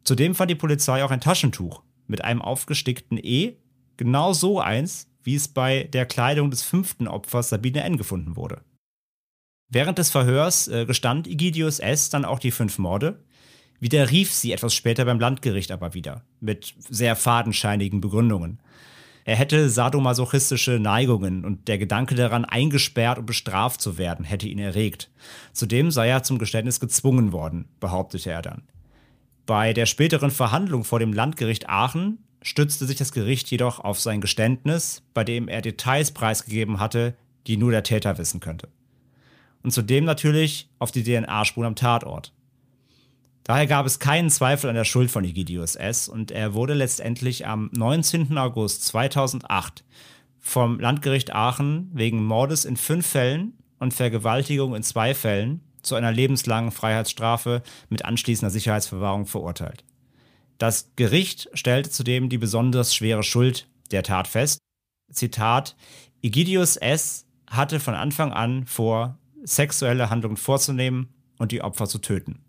Zudem 0.04 0.34
fand 0.34 0.50
die 0.50 0.56
Polizei 0.56 1.04
auch 1.04 1.12
ein 1.12 1.22
Taschentuch 1.22 1.84
mit 2.08 2.24
einem 2.24 2.42
aufgestickten 2.42 3.20
E, 3.22 3.58
genau 3.98 4.34
so 4.34 4.60
eins, 4.60 5.08
wie 5.24 5.36
es 5.36 5.48
bei 5.48 5.84
der 5.84 6.06
Kleidung 6.06 6.50
des 6.50 6.64
fünften 6.64 7.08
Opfers 7.08 7.50
Sabine 7.50 7.84
N. 7.84 7.98
gefunden 7.98 8.36
wurde. 8.36 8.62
Während 9.70 10.00
des 10.00 10.10
Verhörs 10.10 10.68
äh, 10.68 10.86
gestand 10.86 11.28
Igidius 11.28 11.80
S. 11.80 12.10
dann 12.10 12.26
auch 12.26 12.40
die 12.40 12.52
fünf 12.52 12.80
Morde, 12.80 13.24
widerrief 13.80 14.34
sie 14.34 14.52
etwas 14.52 14.74
später 14.74 15.06
beim 15.06 15.20
Landgericht 15.20 15.72
aber 15.72 15.94
wieder, 15.94 16.26
mit 16.40 16.74
sehr 16.78 17.16
fadenscheinigen 17.16 18.02
Begründungen. 18.02 18.60
Er 19.32 19.38
hätte 19.38 19.70
sadomasochistische 19.70 20.78
Neigungen 20.78 21.46
und 21.46 21.70
der 21.70 21.78
Gedanke 21.78 22.16
daran, 22.16 22.44
eingesperrt 22.44 23.18
und 23.18 23.26
bestraft 23.26 23.80
zu 23.80 23.98
werden, 23.98 24.26
hätte 24.26 24.46
ihn 24.50 24.60
erregt. 24.60 25.10
Zudem 25.54 25.90
sei 25.90 26.10
er 26.10 26.22
zum 26.24 26.38
Geständnis 26.38 26.82
gezwungen 26.82 27.32
worden, 27.32 27.70
behauptete 27.80 28.30
er 28.30 28.42
dann. 28.42 28.64
Bei 29.46 29.72
der 29.72 29.86
späteren 29.86 30.32
Verhandlung 30.32 30.84
vor 30.84 31.00
dem 31.00 31.14
Landgericht 31.14 31.70
Aachen 31.70 32.18
stützte 32.42 32.86
sich 32.86 32.98
das 32.98 33.14
Gericht 33.14 33.50
jedoch 33.50 33.80
auf 33.80 34.02
sein 34.02 34.20
Geständnis, 34.20 35.02
bei 35.14 35.24
dem 35.24 35.48
er 35.48 35.62
Details 35.62 36.12
preisgegeben 36.12 36.82
hatte, 36.82 37.16
die 37.48 37.56
nur 37.56 37.72
der 37.72 37.84
Täter 37.84 38.18
wissen 38.18 38.42
könnte. 38.42 38.68
Und 39.64 39.72
zudem 39.72 40.04
natürlich 40.04 40.70
auf 40.78 40.92
die 40.92 41.06
DNA-Spuren 41.06 41.68
am 41.68 41.76
Tatort. 41.76 42.34
Daher 43.44 43.68
gab 43.68 43.86
es 43.86 44.00
keinen 44.00 44.30
Zweifel 44.30 44.70
an 44.70 44.76
der 44.76 44.86
Schuld 44.86 45.10
von 45.10 45.24
Egidius 45.24 45.76
S. 45.76 46.08
und 46.08 46.32
er 46.32 46.54
wurde 46.54 46.74
letztendlich 46.74 47.48
am 47.48 47.70
19. 47.74 48.38
August 48.38 48.86
2008 48.86 49.84
vom 50.40 50.80
Landgericht 50.80 51.34
Aachen 51.34 51.90
wegen 51.94 52.24
Mordes 52.24 52.66
in 52.66 52.78
fünf 52.78 53.08
Fällen 53.08 53.58
und 53.80 53.94
Vergewaltigung 53.94 54.76
in 54.76 54.84
zwei 54.84 55.16
Fällen 55.16 55.62
zu 55.82 55.96
einer 55.96 56.12
lebenslangen 56.12 56.72
Freiheitsstrafe 56.72 57.64
mit 57.90 58.06
anschließender 58.06 58.52
Sicherheitsverwahrung 58.52 59.26
verurteilt. 59.26 59.84
Das 60.60 60.92
Gericht 60.96 61.50
stellte 61.54 61.90
zudem 61.90 62.30
die 62.30 62.38
besonders 62.38 62.94
schwere 62.94 63.24
Schuld 63.24 63.68
der 63.90 64.04
Tat 64.04 64.28
fest. 64.28 64.60
Zitat: 65.12 65.76
Egidius 66.22 66.78
S. 66.78 67.26
hatte 67.50 67.80
von 67.80 67.96
Anfang 67.96 68.32
an 68.32 68.68
vor, 68.68 69.18
sexuelle 69.44 70.12
Handlungen 70.12 70.38
vorzunehmen 70.38 71.10
und 71.40 71.52
die 71.52 71.64
Opfer 71.64 71.88
zu 71.88 71.98
töten. 71.98 72.44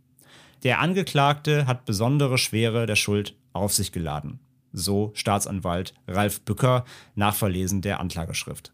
Der 0.62 0.81
Angeklagte 0.81 1.66
hat 1.66 1.85
besondere 1.85 2.38
Schwere 2.38 2.87
der 2.87 2.96
Schuld 2.96 3.35
auf 3.53 3.72
sich 3.72 3.90
geladen. 3.90 4.38
So 4.72 5.11
Staatsanwalt 5.14 5.92
Ralf 6.07 6.40
Bücker 6.42 6.85
nach 7.14 7.35
Verlesen 7.35 7.83
der 7.83 8.01
Anklageschrift. 8.01 8.72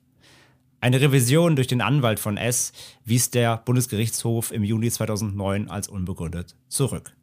Eine 0.81 1.01
Revision 1.01 1.57
durch 1.57 1.66
den 1.66 1.81
Anwalt 1.81 2.20
von 2.20 2.37
S 2.37 2.72
wies 3.05 3.31
der 3.31 3.57
Bundesgerichtshof 3.57 4.53
im 4.53 4.62
Juni 4.62 4.90
2009 4.90 5.68
als 5.68 5.88
unbegründet 5.88 6.55
zurück. 6.68 7.16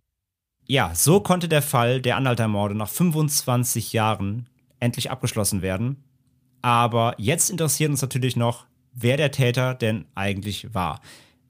Ja, 0.67 0.93
so 0.95 1.19
konnte 1.19 1.47
der 1.47 1.61
Fall 1.61 2.01
der 2.01 2.17
Anhaltermorde 2.17 2.75
nach 2.75 2.89
25 2.89 3.93
Jahren 3.93 4.49
endlich 4.79 5.11
abgeschlossen 5.11 5.61
werden. 5.61 6.03
Aber 6.61 7.13
jetzt 7.17 7.51
interessiert 7.51 7.91
uns 7.91 8.01
natürlich 8.01 8.35
noch, 8.35 8.65
wer 8.91 9.15
der 9.15 9.31
Täter 9.31 9.75
denn 9.75 10.05
eigentlich 10.15 10.73
war. 10.73 10.99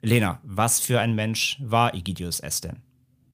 Lena, 0.02 0.40
was 0.44 0.82
für 0.82 1.00
ein 1.00 1.16
Mensch 1.16 1.58
war 1.62 1.96
Egidius 1.96 2.42
S. 2.42 2.62
denn? 2.62 2.85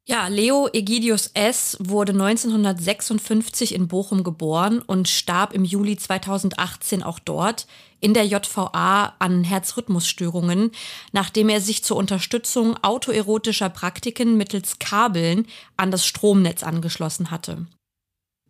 Ja, 0.08 0.28
Leo 0.28 0.68
Egidius 0.74 1.28
S. 1.36 1.78
wurde 1.80 2.14
1956 2.14 3.76
in 3.76 3.88
Bochum 3.88 4.24
geboren 4.24 4.82
und 4.82 5.08
starb 5.08 5.54
im 5.54 5.64
Juli 5.64 5.96
2018 5.96 7.04
auch 7.04 7.20
dort 7.20 7.68
in 8.00 8.16
der 8.16 8.26
JVA 8.26 9.14
an 9.20 9.44
Herzrhythmusstörungen, 9.44 10.72
nachdem 11.12 11.50
er 11.50 11.62
sich 11.62 11.84
zur 11.84 11.98
Unterstützung 11.98 12.76
autoerotischer 12.84 13.70
Praktiken 13.70 14.38
mittels 14.38 14.80
Kabeln 14.80 15.46
an 15.78 15.92
das 15.92 16.08
Stromnetz 16.08 16.64
angeschlossen 16.64 17.30
hatte. 17.30 17.68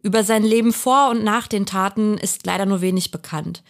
Über 0.01 0.23
sein 0.23 0.43
Leben 0.43 0.71
vor 0.71 1.09
und 1.09 1.25
nach 1.25 1.47
den 1.47 1.65
Taten 1.65 2.17
ist 2.17 2.45
leider 2.45 2.65
nur 2.65 2.79
wenig 2.79 3.11
bekannt. 3.11 3.61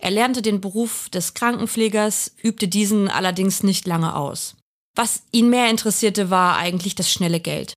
Er 0.00 0.10
lernte 0.10 0.42
den 0.42 0.60
Beruf 0.60 1.08
des 1.08 1.34
Krankenpflegers, 1.34 2.34
übte 2.42 2.66
diesen 2.66 3.08
allerdings 3.08 3.62
nicht 3.62 3.86
lange 3.86 4.16
aus. 4.16 4.57
Was 4.98 5.22
ihn 5.30 5.48
mehr 5.48 5.70
interessierte, 5.70 6.28
war 6.28 6.56
eigentlich 6.56 6.96
das 6.96 7.08
schnelle 7.08 7.38
Geld. 7.38 7.72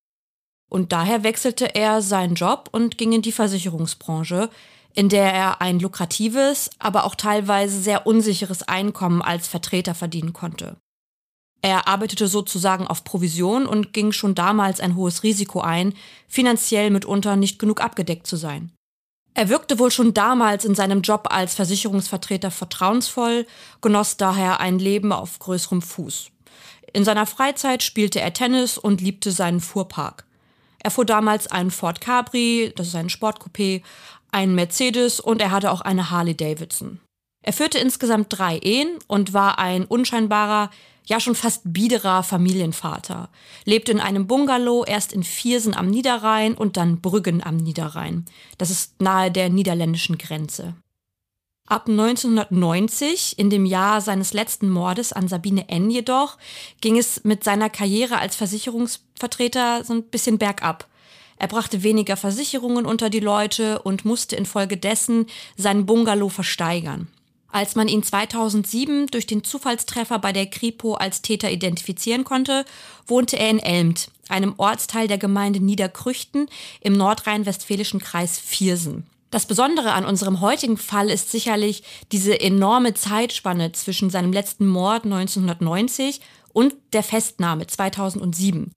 Und 0.71 0.91
daher 0.91 1.21
wechselte 1.21 1.75
er 1.75 2.01
seinen 2.01 2.33
Job 2.33 2.67
und 2.71 2.97
ging 2.97 3.11
in 3.11 3.21
die 3.21 3.31
Versicherungsbranche, 3.31 4.49
in 4.95 5.07
der 5.07 5.31
er 5.31 5.61
ein 5.61 5.79
lukratives, 5.79 6.71
aber 6.79 7.03
auch 7.03 7.13
teilweise 7.13 7.79
sehr 7.79 8.07
unsicheres 8.07 8.63
Einkommen 8.63 9.21
als 9.21 9.47
Vertreter 9.47 9.93
verdienen 9.93 10.33
konnte. 10.33 10.77
Er 11.61 11.87
arbeitete 11.87 12.27
sozusagen 12.27 12.87
auf 12.87 13.03
Provision 13.03 13.67
und 13.67 13.93
ging 13.93 14.13
schon 14.13 14.33
damals 14.33 14.79
ein 14.79 14.95
hohes 14.95 15.21
Risiko 15.21 15.61
ein, 15.61 15.93
finanziell 16.27 16.89
mitunter 16.89 17.35
nicht 17.35 17.59
genug 17.59 17.81
abgedeckt 17.81 18.25
zu 18.25 18.35
sein. 18.35 18.71
Er 19.35 19.47
wirkte 19.49 19.77
wohl 19.77 19.91
schon 19.91 20.15
damals 20.15 20.65
in 20.65 20.73
seinem 20.73 21.03
Job 21.03 21.27
als 21.29 21.53
Versicherungsvertreter 21.53 22.49
vertrauensvoll, 22.49 23.45
genoss 23.79 24.17
daher 24.17 24.59
ein 24.59 24.79
Leben 24.79 25.11
auf 25.13 25.37
größerem 25.37 25.83
Fuß. 25.83 26.30
In 26.93 27.03
seiner 27.05 27.25
Freizeit 27.25 27.83
spielte 27.83 28.19
er 28.19 28.33
Tennis 28.33 28.77
und 28.77 29.01
liebte 29.01 29.31
seinen 29.31 29.59
Fuhrpark. 29.59 30.25
Er 30.79 30.91
fuhr 30.91 31.05
damals 31.05 31.47
einen 31.47 31.71
Ford 31.71 32.01
Capri, 32.01 32.73
das 32.75 32.87
ist 32.87 32.95
ein 32.95 33.09
Sportcoupé, 33.09 33.83
einen 34.31 34.55
Mercedes 34.55 35.19
und 35.19 35.41
er 35.41 35.51
hatte 35.51 35.71
auch 35.71 35.81
eine 35.81 36.09
Harley 36.09 36.35
Davidson. 36.35 36.99
Er 37.43 37.53
führte 37.53 37.79
insgesamt 37.79 38.27
drei 38.29 38.57
Ehen 38.57 38.99
und 39.07 39.33
war 39.33 39.59
ein 39.59 39.85
unscheinbarer, 39.85 40.69
ja 41.05 41.19
schon 41.19 41.35
fast 41.35 41.61
biederer 41.65 42.23
Familienvater. 42.23 43.29
Lebte 43.65 43.91
in 43.91 43.99
einem 43.99 44.27
Bungalow, 44.27 44.85
erst 44.85 45.13
in 45.13 45.23
Viersen 45.23 45.75
am 45.75 45.87
Niederrhein 45.87 46.53
und 46.53 46.77
dann 46.77 47.01
Brüggen 47.01 47.43
am 47.43 47.57
Niederrhein. 47.57 48.25
Das 48.57 48.69
ist 48.69 49.01
nahe 49.01 49.31
der 49.31 49.49
niederländischen 49.49 50.17
Grenze. 50.17 50.75
Ab 51.71 51.87
1990, 51.87 53.39
in 53.39 53.49
dem 53.49 53.65
Jahr 53.65 54.01
seines 54.01 54.33
letzten 54.33 54.67
Mordes 54.67 55.13
an 55.13 55.29
Sabine 55.29 55.69
N. 55.69 55.89
jedoch, 55.89 56.37
ging 56.81 56.97
es 56.97 57.23
mit 57.23 57.45
seiner 57.45 57.69
Karriere 57.69 58.17
als 58.17 58.35
Versicherungsvertreter 58.35 59.85
so 59.85 59.93
ein 59.93 60.03
bisschen 60.03 60.37
bergab. 60.37 60.89
Er 61.37 61.47
brachte 61.47 61.81
weniger 61.81 62.17
Versicherungen 62.17 62.85
unter 62.85 63.09
die 63.09 63.21
Leute 63.21 63.81
und 63.83 64.03
musste 64.03 64.35
infolgedessen 64.35 65.27
seinen 65.55 65.85
Bungalow 65.85 66.27
versteigern. 66.27 67.07
Als 67.53 67.75
man 67.75 67.87
ihn 67.87 68.03
2007 68.03 69.07
durch 69.07 69.25
den 69.25 69.45
Zufallstreffer 69.45 70.19
bei 70.19 70.33
der 70.33 70.47
Kripo 70.47 70.95
als 70.95 71.21
Täter 71.21 71.51
identifizieren 71.51 72.25
konnte, 72.25 72.65
wohnte 73.07 73.39
er 73.39 73.49
in 73.49 73.59
Elmt, 73.59 74.11
einem 74.27 74.55
Ortsteil 74.57 75.07
der 75.07 75.17
Gemeinde 75.17 75.61
Niederkrüchten 75.61 76.49
im 76.81 76.97
nordrhein-westfälischen 76.97 78.01
Kreis 78.01 78.37
Viersen. 78.37 79.05
Das 79.31 79.45
Besondere 79.45 79.93
an 79.93 80.03
unserem 80.03 80.41
heutigen 80.41 80.75
Fall 80.75 81.09
ist 81.09 81.31
sicherlich 81.31 81.83
diese 82.11 82.39
enorme 82.41 82.93
Zeitspanne 82.93 83.71
zwischen 83.71 84.09
seinem 84.09 84.33
letzten 84.33 84.67
Mord 84.67 85.05
1990 85.05 86.19
und 86.51 86.75
der 86.91 87.01
Festnahme 87.01 87.65
2007. 87.65 88.73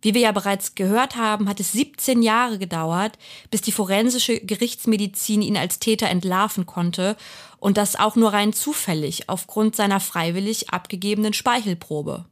Wie 0.00 0.14
wir 0.14 0.22
ja 0.22 0.32
bereits 0.32 0.74
gehört 0.74 1.16
haben, 1.16 1.46
hat 1.48 1.60
es 1.60 1.72
17 1.72 2.22
Jahre 2.22 2.58
gedauert, 2.58 3.18
bis 3.50 3.60
die 3.60 3.70
forensische 3.70 4.40
Gerichtsmedizin 4.40 5.42
ihn 5.42 5.58
als 5.58 5.78
Täter 5.78 6.08
entlarven 6.08 6.64
konnte 6.64 7.16
und 7.58 7.76
das 7.76 7.94
auch 7.94 8.16
nur 8.16 8.32
rein 8.32 8.54
zufällig 8.54 9.28
aufgrund 9.28 9.76
seiner 9.76 10.00
freiwillig 10.00 10.70
abgegebenen 10.70 11.34
Speichelprobe. 11.34 12.24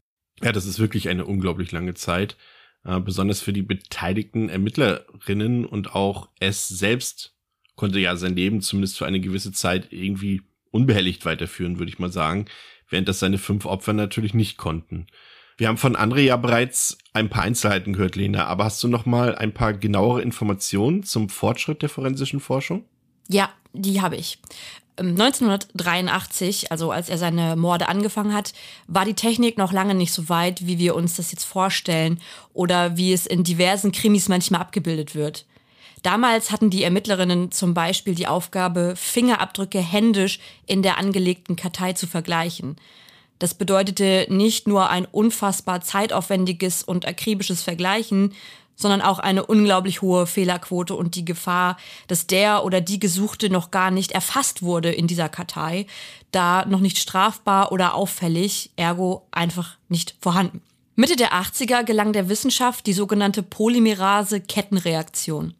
Ja, 0.42 0.50
das 0.50 0.64
ist 0.64 0.78
wirklich 0.78 1.10
eine 1.10 1.26
unglaublich 1.26 1.70
lange 1.70 1.92
Zeit, 1.92 2.38
äh, 2.84 2.98
besonders 2.98 3.42
für 3.42 3.52
die 3.52 3.62
beteiligten 3.62 4.48
Ermittlerinnen 4.48 5.66
und 5.66 5.94
auch 5.94 6.30
es 6.40 6.66
selbst 6.66 7.36
konnte 7.80 7.98
ja 7.98 8.14
sein 8.14 8.36
Leben 8.36 8.60
zumindest 8.60 8.98
für 8.98 9.06
eine 9.06 9.20
gewisse 9.20 9.52
Zeit 9.52 9.90
irgendwie 9.90 10.42
unbehelligt 10.70 11.24
weiterführen, 11.24 11.78
würde 11.78 11.90
ich 11.90 11.98
mal 11.98 12.12
sagen, 12.12 12.44
während 12.90 13.08
das 13.08 13.20
seine 13.20 13.38
fünf 13.38 13.64
Opfer 13.64 13.94
natürlich 13.94 14.34
nicht 14.34 14.58
konnten. 14.58 15.06
Wir 15.56 15.66
haben 15.66 15.78
von 15.78 15.96
André 15.96 16.20
ja 16.20 16.36
bereits 16.36 16.98
ein 17.14 17.30
paar 17.30 17.42
Einzelheiten 17.42 17.94
gehört, 17.94 18.16
Lena, 18.16 18.44
aber 18.44 18.64
hast 18.64 18.82
du 18.82 18.88
noch 18.88 19.06
mal 19.06 19.34
ein 19.34 19.54
paar 19.54 19.72
genauere 19.72 20.20
Informationen 20.20 21.04
zum 21.04 21.30
Fortschritt 21.30 21.80
der 21.80 21.88
forensischen 21.88 22.40
Forschung? 22.40 22.84
Ja, 23.28 23.48
die 23.72 24.02
habe 24.02 24.16
ich. 24.16 24.38
1983, 24.98 26.62
ähm, 26.64 26.66
also 26.68 26.90
als 26.90 27.08
er 27.08 27.16
seine 27.16 27.56
Morde 27.56 27.88
angefangen 27.88 28.34
hat, 28.34 28.52
war 28.88 29.06
die 29.06 29.14
Technik 29.14 29.56
noch 29.56 29.72
lange 29.72 29.94
nicht 29.94 30.12
so 30.12 30.28
weit, 30.28 30.66
wie 30.66 30.78
wir 30.78 30.94
uns 30.94 31.16
das 31.16 31.32
jetzt 31.32 31.44
vorstellen 31.44 32.20
oder 32.52 32.98
wie 32.98 33.14
es 33.14 33.26
in 33.26 33.42
diversen 33.42 33.90
Krimis 33.90 34.28
manchmal 34.28 34.60
abgebildet 34.60 35.14
wird. 35.14 35.46
Damals 36.02 36.50
hatten 36.50 36.70
die 36.70 36.82
Ermittlerinnen 36.82 37.52
zum 37.52 37.74
Beispiel 37.74 38.14
die 38.14 38.26
Aufgabe, 38.26 38.94
Fingerabdrücke 38.96 39.80
händisch 39.80 40.40
in 40.66 40.82
der 40.82 40.98
angelegten 40.98 41.56
Kartei 41.56 41.92
zu 41.92 42.06
vergleichen. 42.06 42.76
Das 43.38 43.54
bedeutete 43.54 44.26
nicht 44.28 44.68
nur 44.68 44.90
ein 44.90 45.06
unfassbar 45.06 45.80
zeitaufwendiges 45.80 46.82
und 46.82 47.06
akribisches 47.06 47.62
Vergleichen, 47.62 48.34
sondern 48.76 49.02
auch 49.02 49.18
eine 49.18 49.44
unglaublich 49.44 50.02
hohe 50.02 50.26
Fehlerquote 50.26 50.94
und 50.94 51.14
die 51.14 51.24
Gefahr, 51.24 51.76
dass 52.06 52.26
der 52.26 52.64
oder 52.64 52.80
die 52.80 52.98
Gesuchte 52.98 53.50
noch 53.50 53.70
gar 53.70 53.90
nicht 53.90 54.12
erfasst 54.12 54.62
wurde 54.62 54.90
in 54.90 55.06
dieser 55.06 55.28
Kartei, 55.28 55.86
da 56.32 56.64
noch 56.64 56.80
nicht 56.80 56.98
strafbar 56.98 57.72
oder 57.72 57.94
auffällig, 57.94 58.70
ergo 58.76 59.26
einfach 59.32 59.76
nicht 59.88 60.14
vorhanden. 60.20 60.62
Mitte 60.96 61.16
der 61.16 61.32
80er 61.32 61.84
gelang 61.84 62.12
der 62.12 62.28
Wissenschaft 62.28 62.86
die 62.86 62.92
sogenannte 62.92 63.42
Polymerase-Kettenreaktion. 63.42 65.54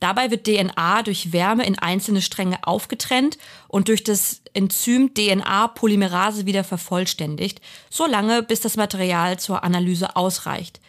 Dabei 0.00 0.30
wird 0.30 0.46
DNA 0.46 1.02
durch 1.02 1.32
Wärme 1.32 1.66
in 1.66 1.78
einzelne 1.78 2.22
Stränge 2.22 2.58
aufgetrennt 2.66 3.38
und 3.68 3.88
durch 3.88 4.04
das 4.04 4.42
Enzym 4.52 5.14
DNA-Polymerase 5.14 6.46
wieder 6.46 6.64
vervollständigt, 6.64 7.60
so 7.90 8.06
lange 8.06 8.42
bis 8.42 8.60
das 8.60 8.76
Material 8.76 9.38
zur 9.38 9.64
Analyse 9.64 10.16
ausreicht. 10.16 10.80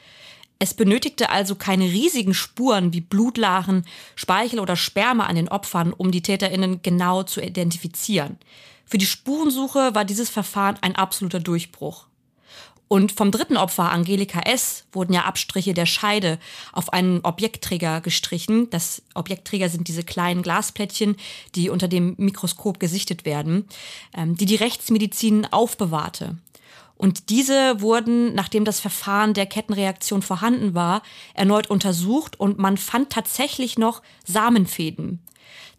Es 0.57 0.73
benötigte 0.73 1.29
also 1.29 1.55
keine 1.55 1.85
riesigen 1.85 2.33
Spuren 2.33 2.93
wie 2.93 3.01
Blutlachen, 3.01 3.85
Speichel 4.15 4.59
oder 4.59 4.75
Sperma 4.75 5.25
an 5.25 5.35
den 5.35 5.49
Opfern, 5.49 5.91
um 5.91 6.11
die 6.11 6.21
Täterinnen 6.21 6.81
genau 6.81 7.23
zu 7.23 7.41
identifizieren. 7.41 8.37
Für 8.85 8.97
die 8.97 9.05
Spurensuche 9.05 9.95
war 9.95 10.05
dieses 10.05 10.29
Verfahren 10.29 10.77
ein 10.81 10.95
absoluter 10.95 11.39
Durchbruch. 11.39 12.07
Und 12.87 13.11
vom 13.11 13.31
dritten 13.31 13.57
Opfer, 13.57 13.91
Angelika 13.91 14.41
S., 14.41 14.85
wurden 14.91 15.13
ja 15.13 15.23
Abstriche 15.23 15.73
der 15.73 15.87
Scheide 15.87 16.37
auf 16.71 16.93
einen 16.93 17.21
Objektträger 17.21 17.99
gestrichen. 18.01 18.69
Das 18.69 19.01
Objektträger 19.15 19.69
sind 19.69 19.87
diese 19.87 20.03
kleinen 20.03 20.43
Glasplättchen, 20.43 21.15
die 21.55 21.69
unter 21.69 21.87
dem 21.87 22.13
Mikroskop 22.17 22.79
gesichtet 22.79 23.25
werden, 23.25 23.67
ähm, 24.15 24.35
die 24.35 24.45
die 24.45 24.55
Rechtsmedizin 24.55 25.47
aufbewahrte. 25.51 26.37
Und 26.97 27.29
diese 27.29 27.81
wurden, 27.81 28.33
nachdem 28.35 28.63
das 28.63 28.79
Verfahren 28.79 29.33
der 29.33 29.47
Kettenreaktion 29.47 30.21
vorhanden 30.21 30.73
war, 30.75 31.01
erneut 31.33 31.69
untersucht 31.69 32.39
und 32.39 32.57
man 32.57 32.77
fand 32.77 33.09
tatsächlich 33.09 33.77
noch 33.77 34.01
Samenfäden. 34.23 35.19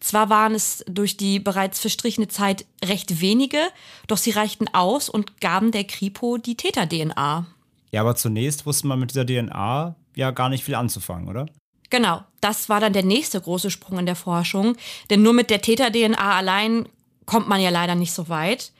Zwar 0.00 0.28
waren 0.30 0.54
es 0.54 0.84
durch 0.88 1.16
die 1.16 1.38
bereits 1.38 1.80
verstrichene 1.80 2.28
Zeit 2.28 2.66
recht 2.84 3.20
wenige, 3.20 3.58
doch 4.06 4.18
sie 4.18 4.30
reichten 4.30 4.68
aus 4.72 5.08
und 5.08 5.40
gaben 5.40 5.72
der 5.72 5.84
Kripo 5.84 6.38
die 6.38 6.56
Täter-DNA. 6.56 7.46
Ja, 7.92 8.00
aber 8.00 8.14
zunächst 8.14 8.66
wusste 8.66 8.86
man 8.86 9.00
mit 9.00 9.10
dieser 9.10 9.24
DNA 9.24 9.94
ja 10.14 10.30
gar 10.30 10.48
nicht 10.48 10.64
viel 10.64 10.74
anzufangen, 10.74 11.28
oder? 11.28 11.46
Genau, 11.90 12.22
das 12.40 12.68
war 12.68 12.80
dann 12.80 12.92
der 12.92 13.04
nächste 13.04 13.40
große 13.40 13.70
Sprung 13.70 13.98
in 13.98 14.06
der 14.06 14.16
Forschung, 14.16 14.76
denn 15.10 15.22
nur 15.22 15.32
mit 15.32 15.50
der 15.50 15.62
Täter-DNA 15.62 16.36
allein 16.36 16.88
kommt 17.26 17.48
man 17.48 17.60
ja 17.60 17.70
leider 17.70 17.94
nicht 17.94 18.12
so 18.12 18.28
weit. 18.28 18.72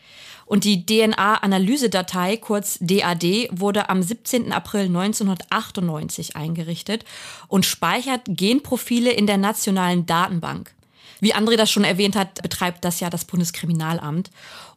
Und 0.46 0.62
die 0.62 0.87
DNA-Analysedatei, 0.87 2.37
kurz 2.37 2.79
DAD, 2.81 3.48
wurde 3.50 3.88
am 3.88 4.00
17. 4.00 4.52
April 4.52 4.83
1998 4.83 6.37
eingerichtet 6.37 7.05
und 7.48 7.66
speichert 7.66 8.22
Genprofile 8.29 9.11
in 9.11 9.26
der 9.26 9.38
nationalen 9.38 10.07
Datenbank. 10.07 10.75
Wie 11.20 11.35
André 11.35 11.57
das 11.57 11.70
schon 11.70 11.85
erwähnt 11.85 12.16
hat, 12.16 12.42
betreibt 12.42 12.85
das 12.85 13.00
ja 13.00 13.11
das 13.11 13.24
Bundeskriminalamt. 13.24 14.31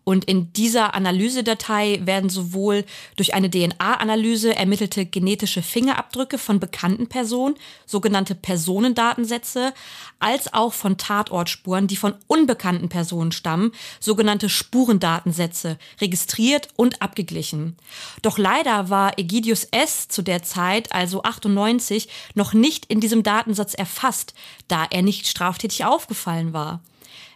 Und 0.09 0.25
in 0.25 0.51
dieser 0.53 0.95
Analysedatei 0.95 1.99
werden 2.03 2.31
sowohl 2.31 2.83
durch 3.15 3.35
eine 3.35 3.49
DNA-Analyse 3.51 4.55
ermittelte 4.55 5.05
genetische 5.05 5.61
Fingerabdrücke 5.61 6.39
von 6.39 6.59
bekannten 6.59 7.07
Personen, 7.07 7.55
sogenannte 7.85 8.33
Personendatensätze, 8.33 9.71
als 10.17 10.51
auch 10.51 10.73
von 10.73 10.97
Tatortspuren, 10.97 11.85
die 11.85 11.95
von 11.95 12.15
unbekannten 12.25 12.89
Personen 12.89 13.31
stammen, 13.31 13.71
sogenannte 13.99 14.49
Spurendatensätze, 14.49 15.77
registriert 16.01 16.69
und 16.75 17.03
abgeglichen. 17.03 17.75
Doch 18.23 18.39
leider 18.39 18.89
war 18.89 19.19
Egidius 19.19 19.65
S. 19.65 20.07
zu 20.07 20.23
der 20.23 20.41
Zeit, 20.41 20.91
also 20.91 21.21
98, 21.21 22.09
noch 22.33 22.53
nicht 22.53 22.85
in 22.87 22.99
diesem 22.99 23.21
Datensatz 23.21 23.75
erfasst, 23.75 24.33
da 24.67 24.87
er 24.89 25.03
nicht 25.03 25.27
straftätig 25.27 25.85
aufgefallen 26.29 26.53
war. 26.53 26.81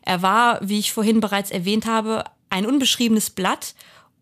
Er 0.04 0.22
war, 0.22 0.60
wie 0.62 0.80
ich 0.80 0.92
vorhin 0.92 1.20
bereits 1.20 1.52
erwähnt 1.52 1.86
habe, 1.86 2.26
ein 2.50 2.66
unbeschriebenes 2.66 3.30
Blatt 3.30 3.74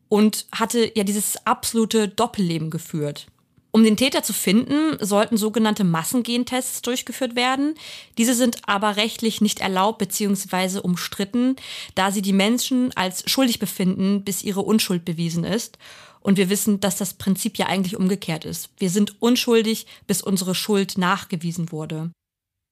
und 0.10 0.46
hatte 0.54 0.92
ja 0.96 1.04
dieses 1.04 1.46
absolute 1.46 2.08
Doppelleben 2.08 2.70
geführt. 2.70 3.28
Um 3.74 3.84
den 3.86 3.96
Täter 3.96 4.22
zu 4.22 4.34
finden, 4.34 4.98
sollten 5.00 5.38
sogenannte 5.38 5.86
Massengentests 5.86 6.82
durchgeführt 6.82 7.38
werden. 7.38 7.76
Diese 8.18 8.34
sind 8.34 8.58
aber 8.68 8.98
rechtlich 8.98 9.40
nicht 9.40 9.62
erlaubt 9.62 9.98
bzw. 10.00 10.80
umstritten, 10.80 11.56
da 11.96 12.12
sie 12.12 12.22
die 12.22 12.34
Menschen 12.34 12.92
als 12.96 13.24
schuldig 13.30 13.60
befinden, 13.60 14.24
bis 14.24 14.44
ihre 14.44 14.62
Unschuld 14.62 15.06
bewiesen 15.06 15.46
ist. 15.46 15.78
Und 16.20 16.38
wir 16.38 16.50
wissen, 16.50 16.82
dass 16.82 16.98
das 16.98 17.14
Prinzip 17.14 17.58
ja 17.58 17.68
eigentlich 17.68 17.96
umgekehrt 17.96 18.44
ist. 18.44 18.70
Wir 18.78 18.90
sind 18.90 19.22
unschuldig, 19.22 19.88
bis 20.06 20.22
unsere 20.22 20.54
Schuld 20.54 20.98
nachgewiesen 20.98 21.72
wurde. 21.72 22.12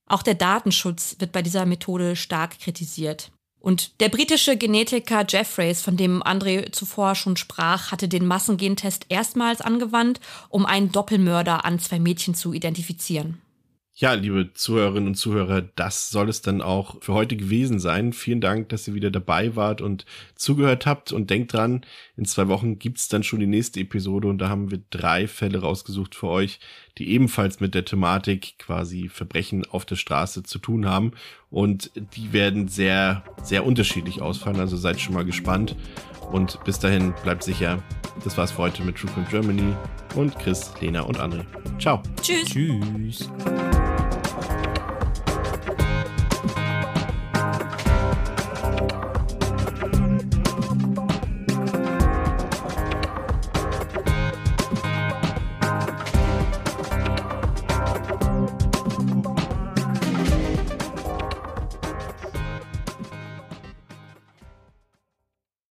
Auch 0.10 0.24
der 0.24 0.34
Datenschutz 0.34 1.16
wird 1.20 1.32
bei 1.32 1.42
dieser 1.42 1.66
Methode 1.66 2.16
stark 2.16 2.60
kritisiert. 2.60 3.32
Und 3.62 4.00
der 4.00 4.10
britische 4.10 4.58
Genetiker 4.58 5.26
Jeffreys, 5.28 5.82
von 5.82 5.98
dem 5.98 6.24
André 6.24 6.72
zuvor 6.72 7.16
schon 7.16 7.38
sprach, 7.38 7.92
hatte 7.92 8.08
den 8.08 8.26
Massengentest 8.26 9.06
erstmals 9.10 9.62
angewandt, 9.62 10.20
um 10.50 10.66
einen 10.66 10.92
Doppelmörder 10.92 11.66
an 11.66 11.78
zwei 11.80 12.00
Mädchen 12.00 12.36
zu 12.36 12.54
identifizieren. 12.54 13.42
Ja, 14.02 14.14
liebe 14.14 14.54
Zuhörerinnen 14.54 15.10
und 15.10 15.16
Zuhörer, 15.16 15.62
das 15.62 16.10
soll 16.10 16.30
es 16.30 16.42
dann 16.42 16.62
auch 16.62 17.04
für 17.04 17.14
heute 17.14 17.36
gewesen 17.36 17.80
sein. 17.80 18.14
Vielen 18.14 18.40
Dank, 18.40 18.70
dass 18.70 18.88
ihr 18.88 18.94
wieder 18.94 19.12
dabei 19.12 19.58
wart 19.58 19.82
und 19.82 20.06
zugehört 20.36 20.86
habt. 20.86 21.12
Und 21.12 21.30
denkt 21.30 21.52
dran, 21.52 21.86
in 22.16 22.24
zwei 22.24 22.48
Wochen 22.48 22.80
gibt's 22.80 23.10
dann 23.10 23.24
schon 23.24 23.42
die 23.42 23.46
nächste 23.46 23.82
Episode 23.82 24.30
und 24.30 24.38
da 24.38 24.48
haben 24.48 24.72
wir 24.72 24.82
drei 24.90 25.28
Fälle 25.28 25.60
rausgesucht 25.60 26.16
für 26.16 26.28
euch, 26.28 26.62
die 27.00 27.10
ebenfalls 27.12 27.60
mit 27.60 27.74
der 27.74 27.86
Thematik 27.86 28.56
quasi 28.60 29.10
Verbrechen 29.10 29.66
auf 29.72 29.86
der 29.86 29.96
Straße 29.96 30.44
zu 30.44 30.60
tun 30.60 30.86
haben. 30.86 31.14
Und 31.50 31.92
die 31.96 32.34
werden 32.34 32.68
sehr, 32.68 33.24
sehr 33.42 33.66
unterschiedlich 33.66 34.22
ausfallen. 34.22 34.60
Also 34.60 34.78
seid 34.78 35.00
schon 35.00 35.16
mal 35.16 35.26
gespannt. 35.26 35.76
Und 36.32 36.64
bis 36.66 36.78
dahin 36.78 37.14
bleibt 37.24 37.44
sicher. 37.44 37.82
Das 38.24 38.38
war's 38.38 38.52
für 38.52 38.60
heute 38.60 38.84
mit 38.84 38.98
True 38.98 39.10
Crime 39.12 39.28
Germany 39.30 39.74
und 40.16 40.38
Chris, 40.38 40.72
Lena 40.82 41.02
und 41.02 41.20
André. 41.20 41.46
Ciao. 41.80 42.04
Tschüss. 42.22 42.50
Tschüss. 42.50 43.30